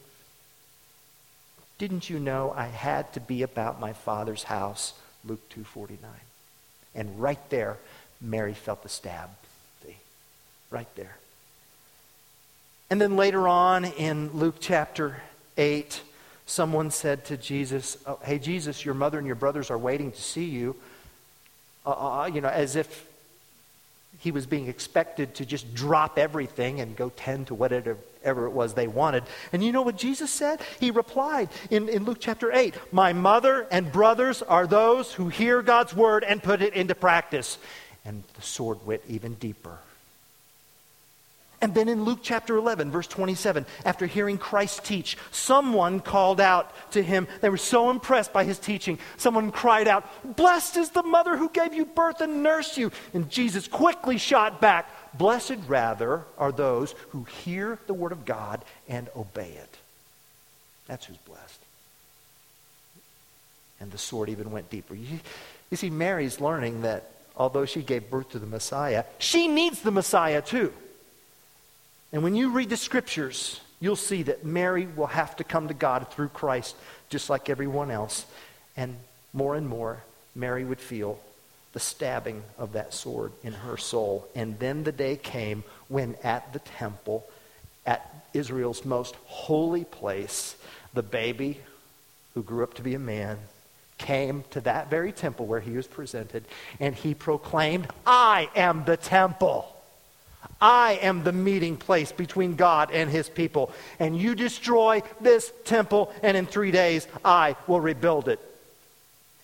Didn't 1.78 2.10
you 2.10 2.18
know 2.18 2.52
I 2.54 2.66
had 2.66 3.10
to 3.14 3.20
be 3.20 3.42
about 3.42 3.80
my 3.80 3.94
father's 3.94 4.42
house? 4.42 4.92
Luke 5.24 5.48
2:49. 5.48 5.96
And 6.94 7.20
right 7.20 7.38
there, 7.48 7.78
Mary 8.20 8.54
felt 8.54 8.82
the 8.82 8.88
stab. 8.88 9.30
See? 9.84 9.96
Right 10.70 10.88
there. 10.96 11.16
And 12.90 13.00
then 13.00 13.16
later 13.16 13.46
on 13.46 13.84
in 13.84 14.30
Luke 14.32 14.56
chapter 14.58 15.22
8, 15.56 16.02
someone 16.46 16.90
said 16.90 17.24
to 17.26 17.36
Jesus, 17.36 17.96
oh, 18.06 18.18
Hey, 18.22 18.38
Jesus, 18.38 18.84
your 18.84 18.94
mother 18.94 19.18
and 19.18 19.26
your 19.26 19.36
brothers 19.36 19.70
are 19.70 19.78
waiting 19.78 20.10
to 20.10 20.20
see 20.20 20.46
you. 20.46 20.74
Uh, 21.86 22.28
you 22.32 22.40
know, 22.40 22.48
as 22.48 22.76
if 22.76 23.06
he 24.18 24.30
was 24.30 24.44
being 24.46 24.68
expected 24.68 25.34
to 25.36 25.46
just 25.46 25.74
drop 25.74 26.18
everything 26.18 26.80
and 26.80 26.94
go 26.94 27.10
tend 27.10 27.46
to 27.46 27.54
whatever 27.54 27.96
it 28.22 28.52
was 28.52 28.74
they 28.74 28.86
wanted. 28.86 29.24
And 29.52 29.64
you 29.64 29.72
know 29.72 29.82
what 29.82 29.96
Jesus 29.96 30.30
said? 30.30 30.60
He 30.78 30.90
replied 30.90 31.48
in, 31.70 31.88
in 31.88 32.04
Luke 32.04 32.18
chapter 32.20 32.52
8 32.52 32.74
My 32.92 33.14
mother 33.14 33.66
and 33.70 33.90
brothers 33.90 34.42
are 34.42 34.66
those 34.66 35.12
who 35.12 35.28
hear 35.28 35.62
God's 35.62 35.94
word 35.94 36.22
and 36.24 36.42
put 36.42 36.60
it 36.60 36.74
into 36.74 36.94
practice 36.94 37.56
and 38.04 38.22
the 38.34 38.42
sword 38.42 38.84
went 38.86 39.02
even 39.08 39.34
deeper. 39.34 39.78
And 41.62 41.74
then 41.74 41.90
in 41.90 42.04
Luke 42.04 42.20
chapter 42.22 42.56
11, 42.56 42.90
verse 42.90 43.06
27, 43.06 43.66
after 43.84 44.06
hearing 44.06 44.38
Christ 44.38 44.82
teach, 44.82 45.18
someone 45.30 46.00
called 46.00 46.40
out 46.40 46.72
to 46.92 47.02
him. 47.02 47.28
They 47.42 47.50
were 47.50 47.58
so 47.58 47.90
impressed 47.90 48.32
by 48.32 48.44
his 48.44 48.58
teaching. 48.58 48.98
Someone 49.18 49.50
cried 49.50 49.86
out, 49.86 50.06
Blessed 50.36 50.78
is 50.78 50.90
the 50.90 51.02
mother 51.02 51.36
who 51.36 51.50
gave 51.50 51.74
you 51.74 51.84
birth 51.84 52.22
and 52.22 52.42
nursed 52.42 52.78
you. 52.78 52.90
And 53.12 53.28
Jesus 53.28 53.68
quickly 53.68 54.16
shot 54.16 54.60
back, 54.60 54.88
Blessed 55.12 55.58
rather 55.66 56.24
are 56.38 56.52
those 56.52 56.94
who 57.10 57.24
hear 57.24 57.78
the 57.86 57.94
word 57.94 58.12
of 58.12 58.24
God 58.24 58.64
and 58.88 59.10
obey 59.14 59.50
it. 59.50 59.76
That's 60.86 61.04
who's 61.04 61.18
blessed. 61.18 61.60
And 63.80 63.90
the 63.90 63.98
sword 63.98 64.30
even 64.30 64.50
went 64.50 64.70
deeper. 64.70 64.94
You, 64.94 65.18
see, 65.74 65.90
Mary's 65.90 66.40
learning 66.40 66.82
that 66.82 67.10
although 67.40 67.64
she 67.64 67.80
gave 67.80 68.10
birth 68.10 68.28
to 68.28 68.38
the 68.38 68.46
Messiah, 68.46 69.02
she 69.18 69.48
needs 69.48 69.80
the 69.80 69.90
Messiah 69.90 70.42
too. 70.42 70.70
And 72.12 72.22
when 72.22 72.34
you 72.34 72.50
read 72.50 72.68
the 72.68 72.76
scriptures, 72.76 73.62
you'll 73.80 73.96
see 73.96 74.22
that 74.24 74.44
Mary 74.44 74.86
will 74.86 75.06
have 75.06 75.36
to 75.36 75.44
come 75.44 75.68
to 75.68 75.74
God 75.74 76.08
through 76.10 76.28
Christ 76.28 76.76
just 77.08 77.30
like 77.30 77.48
everyone 77.48 77.90
else. 77.90 78.26
And 78.76 78.94
more 79.32 79.54
and 79.54 79.66
more, 79.66 80.04
Mary 80.34 80.66
would 80.66 80.80
feel 80.80 81.18
the 81.72 81.80
stabbing 81.80 82.42
of 82.58 82.74
that 82.74 82.92
sword 82.92 83.32
in 83.42 83.54
her 83.54 83.78
soul. 83.78 84.28
And 84.34 84.58
then 84.58 84.84
the 84.84 84.92
day 84.92 85.16
came 85.16 85.64
when 85.88 86.16
at 86.22 86.52
the 86.52 86.58
temple, 86.58 87.26
at 87.86 88.26
Israel's 88.34 88.84
most 88.84 89.14
holy 89.24 89.84
place, 89.84 90.56
the 90.92 91.02
baby 91.02 91.58
who 92.34 92.42
grew 92.42 92.64
up 92.64 92.74
to 92.74 92.82
be 92.82 92.94
a 92.94 92.98
man 92.98 93.38
came 94.00 94.44
to 94.50 94.60
that 94.62 94.88
very 94.90 95.12
temple 95.12 95.46
where 95.46 95.60
he 95.60 95.72
was 95.72 95.86
presented 95.86 96.44
and 96.80 96.94
he 96.94 97.14
proclaimed, 97.14 97.86
I 98.06 98.48
am 98.56 98.84
the 98.84 98.96
temple. 98.96 99.76
I 100.60 100.98
am 101.02 101.22
the 101.22 101.32
meeting 101.32 101.76
place 101.76 102.10
between 102.10 102.56
God 102.56 102.90
and 102.90 103.10
his 103.10 103.28
people. 103.28 103.72
And 103.98 104.18
you 104.18 104.34
destroy 104.34 105.02
this 105.20 105.52
temple, 105.64 106.12
and 106.22 106.36
in 106.36 106.46
three 106.46 106.70
days 106.70 107.06
I 107.24 107.56
will 107.66 107.80
rebuild 107.80 108.28
it. 108.28 108.40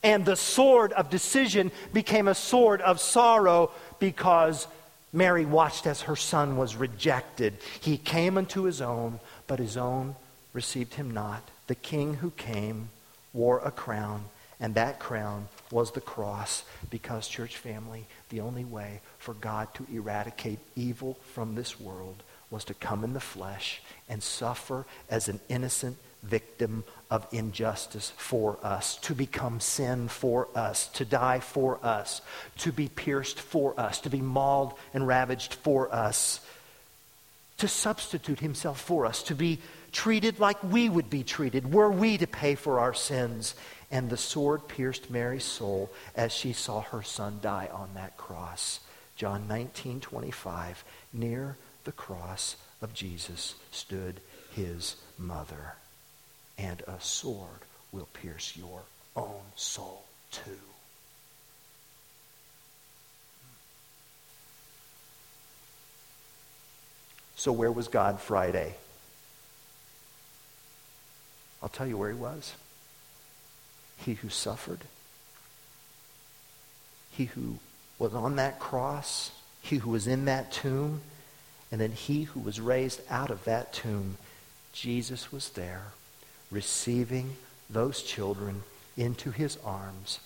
And 0.02 0.24
the 0.24 0.36
sword 0.36 0.92
of 0.92 1.10
decision 1.10 1.70
became 1.92 2.28
a 2.28 2.34
sword 2.34 2.80
of 2.80 3.00
sorrow 3.00 3.70
because 3.98 4.66
Mary 5.12 5.44
watched 5.44 5.86
as 5.86 6.02
her 6.02 6.16
son 6.16 6.56
was 6.56 6.76
rejected. 6.76 7.54
He 7.80 7.98
came 7.98 8.38
unto 8.38 8.62
his 8.62 8.80
own, 8.80 9.20
but 9.46 9.58
his 9.58 9.76
own 9.76 10.16
received 10.52 10.94
him 10.94 11.10
not. 11.10 11.42
The 11.66 11.74
king 11.74 12.14
who 12.14 12.30
came 12.30 12.88
wore 13.32 13.60
a 13.60 13.70
crown, 13.70 14.24
and 14.60 14.74
that 14.74 14.98
crown 14.98 15.48
was 15.70 15.90
the 15.90 16.00
cross 16.00 16.64
because, 16.90 17.28
church 17.28 17.56
family, 17.56 18.06
the 18.30 18.40
only 18.40 18.64
way 18.64 19.00
for 19.18 19.34
God 19.34 19.72
to 19.74 19.86
eradicate 19.92 20.58
evil 20.74 21.18
from 21.34 21.54
this 21.54 21.78
world 21.78 22.22
was 22.50 22.64
to 22.64 22.74
come 22.74 23.04
in 23.04 23.12
the 23.12 23.20
flesh 23.20 23.82
and 24.08 24.22
suffer 24.22 24.86
as 25.10 25.28
an 25.28 25.40
innocent 25.48 25.96
victim 26.22 26.84
of 27.10 27.26
injustice 27.32 28.12
for 28.16 28.58
us, 28.62 28.96
to 28.96 29.14
become 29.14 29.60
sin 29.60 30.08
for 30.08 30.48
us, 30.54 30.88
to 30.88 31.04
die 31.04 31.40
for 31.40 31.78
us, 31.84 32.20
to 32.58 32.72
be 32.72 32.88
pierced 32.88 33.38
for 33.38 33.78
us, 33.78 34.00
to 34.00 34.10
be 34.10 34.20
mauled 34.20 34.74
and 34.94 35.06
ravaged 35.06 35.54
for 35.54 35.92
us, 35.94 36.40
to 37.58 37.68
substitute 37.68 38.40
himself 38.40 38.80
for 38.80 39.06
us, 39.06 39.22
to 39.22 39.34
be 39.34 39.58
treated 39.92 40.38
like 40.38 40.62
we 40.62 40.88
would 40.88 41.08
be 41.08 41.22
treated 41.22 41.72
were 41.72 41.90
we 41.90 42.18
to 42.18 42.26
pay 42.26 42.54
for 42.54 42.80
our 42.80 42.92
sins. 42.92 43.54
And 43.90 44.10
the 44.10 44.16
sword 44.16 44.66
pierced 44.68 45.10
Mary's 45.10 45.44
soul 45.44 45.90
as 46.14 46.32
she 46.32 46.52
saw 46.52 46.80
her 46.80 47.02
son 47.02 47.38
die 47.40 47.68
on 47.72 47.90
that 47.94 48.16
cross. 48.16 48.80
John 49.16 49.46
19, 49.48 50.00
25. 50.00 50.84
Near 51.12 51.56
the 51.84 51.92
cross 51.92 52.56
of 52.82 52.92
Jesus 52.92 53.54
stood 53.70 54.20
his 54.54 54.96
mother. 55.18 55.74
And 56.58 56.82
a 56.82 57.00
sword 57.00 57.60
will 57.92 58.08
pierce 58.12 58.56
your 58.56 58.82
own 59.14 59.42
soul 59.54 60.04
too. 60.30 60.58
So, 67.36 67.52
where 67.52 67.70
was 67.70 67.88
God 67.88 68.18
Friday? 68.18 68.74
I'll 71.62 71.68
tell 71.68 71.86
you 71.86 71.96
where 71.96 72.10
he 72.10 72.16
was. 72.16 72.54
He 73.98 74.14
who 74.14 74.28
suffered, 74.28 74.80
he 77.10 77.26
who 77.26 77.58
was 77.98 78.14
on 78.14 78.36
that 78.36 78.58
cross, 78.58 79.32
he 79.62 79.76
who 79.76 79.90
was 79.90 80.06
in 80.06 80.26
that 80.26 80.52
tomb, 80.52 81.00
and 81.72 81.80
then 81.80 81.92
he 81.92 82.24
who 82.24 82.40
was 82.40 82.60
raised 82.60 83.00
out 83.10 83.30
of 83.30 83.44
that 83.44 83.72
tomb, 83.72 84.18
Jesus 84.72 85.32
was 85.32 85.48
there 85.50 85.86
receiving 86.50 87.36
those 87.68 88.02
children 88.02 88.62
into 88.96 89.30
his 89.30 89.58
arms 89.64 90.20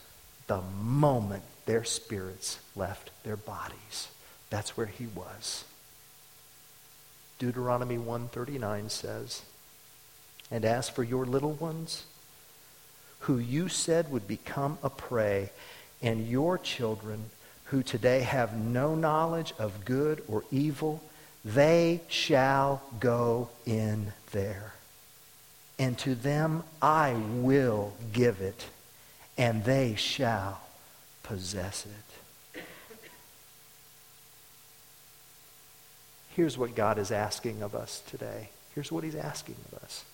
the 0.46 0.60
moment 0.82 1.42
their 1.66 1.84
spirits 1.84 2.58
left 2.74 3.10
their 3.22 3.36
bodies. 3.36 4.08
That's 4.50 4.76
where 4.76 4.86
he 4.86 5.06
was. 5.06 5.64
Deuteronomy 7.38 7.96
139 7.98 8.90
says, 8.90 9.42
And 10.50 10.64
as 10.64 10.88
for 10.88 11.04
your 11.04 11.24
little 11.24 11.52
ones, 11.52 12.04
who 13.20 13.38
you 13.38 13.68
said 13.68 14.10
would 14.10 14.26
become 14.26 14.78
a 14.82 14.90
prey, 14.90 15.50
and 16.02 16.26
your 16.26 16.58
children 16.58 17.30
who 17.64 17.82
today 17.82 18.20
have 18.20 18.56
no 18.56 18.94
knowledge 18.94 19.52
of 19.58 19.84
good 19.84 20.22
or 20.26 20.42
evil, 20.50 21.02
they 21.44 22.00
shall 22.08 22.82
go 22.98 23.48
in 23.64 24.12
there. 24.32 24.72
And 25.78 25.96
to 25.98 26.14
them 26.14 26.64
I 26.82 27.12
will 27.12 27.92
give 28.12 28.40
it, 28.40 28.66
and 29.38 29.64
they 29.64 29.94
shall 29.94 30.60
possess 31.22 31.86
it. 31.86 32.62
Here's 36.34 36.56
what 36.56 36.74
God 36.74 36.98
is 36.98 37.10
asking 37.10 37.62
of 37.62 37.74
us 37.74 38.02
today. 38.06 38.48
Here's 38.74 38.90
what 38.90 39.04
he's 39.04 39.14
asking 39.14 39.56
of 39.72 39.82
us. 39.82 40.04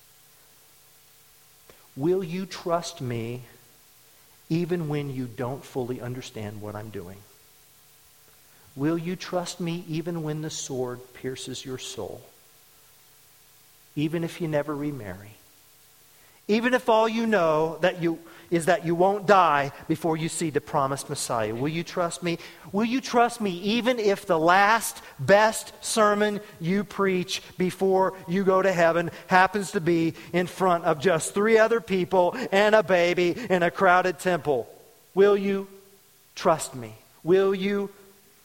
Will 1.97 2.23
you 2.23 2.45
trust 2.45 3.01
me 3.01 3.43
even 4.49 4.89
when 4.89 5.11
you 5.11 5.27
don't 5.27 5.65
fully 5.65 6.01
understand 6.01 6.61
what 6.61 6.75
I'm 6.75 6.91
doing? 6.91 7.17
Will 8.77 8.99
you 8.99 9.17
trust 9.17 9.59
me 9.59 9.85
even 9.89 10.23
when 10.23 10.43
the 10.43 10.51
sword 10.51 11.01
pierces 11.15 11.65
your 11.65 11.79
soul? 11.79 12.21
Even 13.95 14.23
if 14.23 14.43
you 14.43 14.49
never 14.49 14.77
remarry? 14.77 15.36
Even 16.49 16.75
if 16.75 16.89
all 16.89 17.09
you 17.09 17.27
know 17.27 17.79
that 17.81 18.03
you 18.03 18.19
is 18.51 18.67
that 18.67 18.87
you 18.87 18.95
won't 18.95 19.27
die 19.27 19.73
before 19.89 20.17
you 20.17 20.29
see 20.29 20.51
the 20.51 20.61
promised 20.61 21.09
Messiah. 21.09 21.55
Will 21.55 21.69
you 21.69 21.83
trust 21.83 22.23
me? 22.23 22.39
Will 22.73 22.85
you 22.85 23.01
trust 23.01 23.41
me 23.41 23.51
even 23.61 23.99
if 23.99 24.27
the 24.27 24.39
last 24.39 25.03
best 25.19 25.73
sermon 25.81 26.41
you 26.61 26.85
preach 26.85 27.43
before 27.59 28.15
you 28.29 28.45
go 28.45 28.63
to 28.63 28.73
heaven 28.73 29.11
happens 29.27 29.73
to 29.73 29.81
be 29.81 30.15
in 30.33 30.47
front 30.47 30.85
of 30.85 31.01
just 31.01 31.35
three 31.35 31.59
other 31.59 31.81
people 31.81 32.37
and 32.53 32.75
a 32.75 32.83
baby 32.83 33.35
in 33.51 33.63
a 33.63 33.71
crowded 33.71 34.19
temple? 34.19 34.69
Will 35.15 35.37
you 35.37 35.67
trust 36.35 36.75
me? 36.75 36.95
Will 37.25 37.55
you 37.55 37.91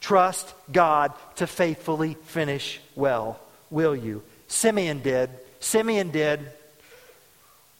trust 0.00 0.52
God 0.72 1.12
to 1.36 1.46
faithfully 1.46 2.14
finish 2.24 2.80
well? 2.96 3.38
Will 3.70 3.94
you? 3.94 4.22
Simeon 4.48 5.00
did. 5.00 5.30
Simeon 5.60 6.10
did. 6.10 6.40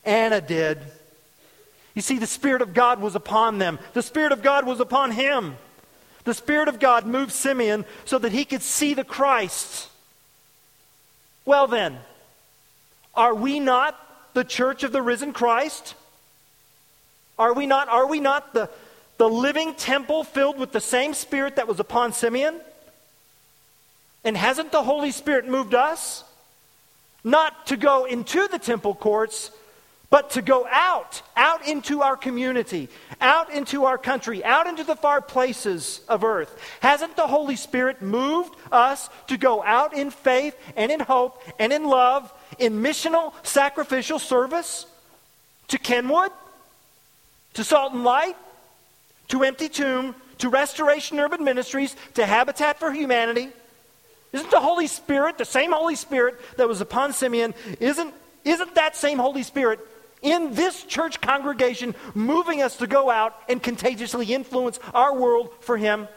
Anna 0.04 0.40
did. 0.40 0.78
You 1.94 2.02
see, 2.02 2.18
the 2.18 2.26
Spirit 2.26 2.62
of 2.62 2.74
God 2.74 3.00
was 3.00 3.14
upon 3.14 3.58
them, 3.58 3.78
the 3.92 4.02
Spirit 4.02 4.32
of 4.32 4.42
God 4.42 4.66
was 4.66 4.80
upon 4.80 5.10
him. 5.12 5.56
The 6.24 6.34
Spirit 6.34 6.68
of 6.68 6.78
God 6.78 7.04
moved 7.04 7.32
Simeon 7.32 7.84
so 8.04 8.16
that 8.18 8.30
he 8.30 8.44
could 8.44 8.62
see 8.62 8.94
the 8.94 9.02
Christ. 9.02 9.88
Well, 11.44 11.66
then, 11.66 11.98
are 13.14 13.34
we 13.34 13.58
not 13.58 13.98
the 14.32 14.44
church 14.44 14.84
of 14.84 14.92
the 14.92 15.02
risen 15.02 15.32
Christ? 15.32 15.94
Are 17.38 17.52
we 17.52 17.66
not, 17.66 17.88
are 17.88 18.06
we 18.06 18.20
not 18.20 18.54
the, 18.54 18.70
the 19.18 19.28
living 19.28 19.74
temple 19.74 20.22
filled 20.22 20.58
with 20.58 20.70
the 20.70 20.80
same 20.80 21.12
Spirit 21.12 21.56
that 21.56 21.66
was 21.66 21.80
upon 21.80 22.12
Simeon? 22.12 22.60
And 24.22 24.36
hasn't 24.36 24.70
the 24.70 24.84
Holy 24.84 25.10
Spirit 25.10 25.48
moved 25.48 25.74
us? 25.74 26.22
Not 27.24 27.66
to 27.66 27.76
go 27.76 28.04
into 28.04 28.46
the 28.48 28.58
temple 28.58 28.94
courts, 28.94 29.50
but 30.12 30.28
to 30.28 30.42
go 30.42 30.68
out, 30.70 31.22
out 31.34 31.66
into 31.66 32.02
our 32.02 32.18
community, 32.18 32.90
out 33.18 33.50
into 33.50 33.86
our 33.86 33.96
country, 33.96 34.44
out 34.44 34.66
into 34.66 34.84
the 34.84 34.94
far 34.94 35.22
places 35.22 36.02
of 36.06 36.22
earth. 36.22 36.54
Hasn't 36.80 37.16
the 37.16 37.26
Holy 37.26 37.56
Spirit 37.56 38.02
moved 38.02 38.54
us 38.70 39.08
to 39.28 39.38
go 39.38 39.62
out 39.62 39.94
in 39.94 40.10
faith 40.10 40.54
and 40.76 40.92
in 40.92 41.00
hope 41.00 41.42
and 41.58 41.72
in 41.72 41.84
love, 41.84 42.30
in 42.58 42.82
missional 42.82 43.32
sacrificial 43.42 44.18
service 44.18 44.84
to 45.68 45.78
Kenwood, 45.78 46.30
to 47.54 47.64
Salt 47.64 47.94
and 47.94 48.04
Light, 48.04 48.36
to 49.28 49.42
Empty 49.42 49.70
Tomb, 49.70 50.14
to 50.36 50.50
Restoration 50.50 51.18
Urban 51.20 51.42
Ministries, 51.42 51.96
to 52.14 52.26
Habitat 52.26 52.78
for 52.78 52.92
Humanity? 52.92 53.48
Isn't 54.34 54.50
the 54.50 54.60
Holy 54.60 54.88
Spirit, 54.88 55.38
the 55.38 55.46
same 55.46 55.72
Holy 55.72 55.94
Spirit 55.94 56.38
that 56.58 56.68
was 56.68 56.82
upon 56.82 57.14
Simeon, 57.14 57.54
isn't, 57.80 58.12
isn't 58.44 58.74
that 58.74 58.94
same 58.94 59.18
Holy 59.18 59.42
Spirit 59.42 59.80
in 60.22 60.54
this 60.54 60.84
church 60.84 61.20
congregation, 61.20 61.94
moving 62.14 62.62
us 62.62 62.76
to 62.78 62.86
go 62.86 63.10
out 63.10 63.36
and 63.48 63.62
contagiously 63.62 64.32
influence 64.32 64.78
our 64.94 65.14
world 65.14 65.50
for 65.60 65.76
Him. 65.76 66.08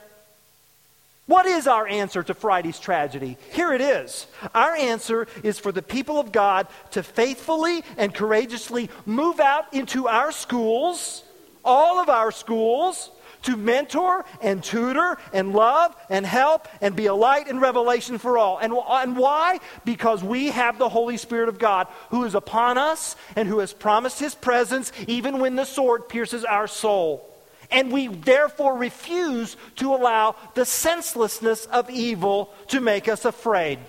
What 1.27 1.47
is 1.47 1.65
our 1.65 1.87
answer 1.87 2.21
to 2.21 2.35
Friday's 2.35 2.79
tragedy? 2.79 3.37
Here 3.51 3.73
it 3.73 3.81
is. 3.81 4.27
Our 4.53 4.75
answer 4.75 5.27
is 5.41 5.57
for 5.57 5.71
the 5.71 5.81
people 5.81 6.19
of 6.19 6.31
God 6.31 6.67
to 6.91 7.01
faithfully 7.01 7.83
and 7.97 8.13
courageously 8.13 8.91
move 9.07 9.39
out 9.39 9.73
into 9.73 10.07
our 10.07 10.31
schools, 10.31 11.23
all 11.63 11.99
of 11.99 12.09
our 12.09 12.31
schools, 12.31 13.09
to 13.45 13.55
mentor 13.55 14.25
and 14.41 14.63
tutor 14.63 15.17
and 15.33 15.53
love 15.53 15.95
and 16.09 16.25
help 16.25 16.67
and 16.81 16.95
be 16.95 17.05
a 17.05 17.13
light 17.13 17.47
and 17.47 17.61
revelation 17.61 18.17
for 18.17 18.37
all. 18.37 18.57
And, 18.57 18.73
and 18.73 19.17
why? 19.17 19.59
Because 19.85 20.23
we 20.23 20.47
have 20.47 20.77
the 20.77 20.89
Holy 20.89 21.17
Spirit 21.17 21.49
of 21.49 21.59
God 21.59 21.87
who 22.09 22.23
is 22.25 22.35
upon 22.35 22.77
us 22.77 23.15
and 23.35 23.47
who 23.47 23.59
has 23.59 23.73
promised 23.73 24.19
his 24.19 24.35
presence 24.35 24.91
even 25.07 25.39
when 25.39 25.55
the 25.55 25.65
sword 25.65 26.09
pierces 26.09 26.43
our 26.43 26.67
soul. 26.67 27.29
And 27.71 27.91
we 27.91 28.07
therefore 28.07 28.77
refuse 28.77 29.57
to 29.77 29.93
allow 29.93 30.35
the 30.53 30.65
senselessness 30.65 31.65
of 31.65 31.89
evil 31.89 32.53
to 32.67 32.79
make 32.79 33.07
us 33.07 33.25
afraid. 33.25 33.79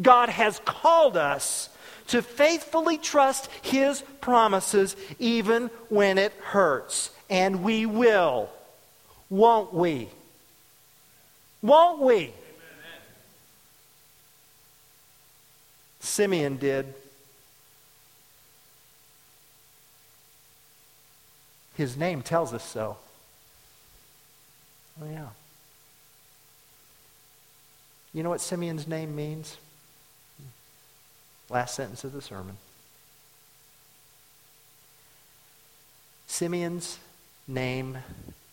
God 0.00 0.28
has 0.28 0.60
called 0.64 1.16
us 1.16 1.68
to 2.08 2.22
faithfully 2.22 2.98
trust 2.98 3.48
his 3.62 4.02
promises 4.20 4.96
even 5.18 5.68
when 5.88 6.18
it 6.18 6.32
hurts. 6.40 7.10
And 7.30 7.62
we 7.62 7.86
will, 7.86 8.50
won't 9.30 9.72
we? 9.72 10.08
Won't 11.62 12.00
we? 12.00 12.32
Simeon 16.00 16.58
did. 16.58 16.92
His 21.76 21.96
name 21.96 22.22
tells 22.22 22.52
us 22.52 22.62
so. 22.62 22.98
Oh, 25.02 25.06
yeah. 25.10 25.28
You 28.12 28.22
know 28.22 28.30
what 28.30 28.40
Simeon's 28.40 28.86
name 28.86 29.16
means? 29.16 29.56
Last 31.50 31.74
sentence 31.74 32.04
of 32.04 32.12
the 32.12 32.22
sermon. 32.22 32.56
Simeon's 36.26 36.98
name 37.46 37.98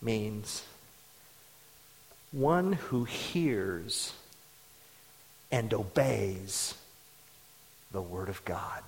means 0.00 0.62
one 2.30 2.74
who 2.74 3.04
hears 3.04 4.12
and 5.50 5.72
obeys 5.74 6.74
the 7.90 8.00
Word 8.00 8.28
of 8.28 8.44
God. 8.44 8.82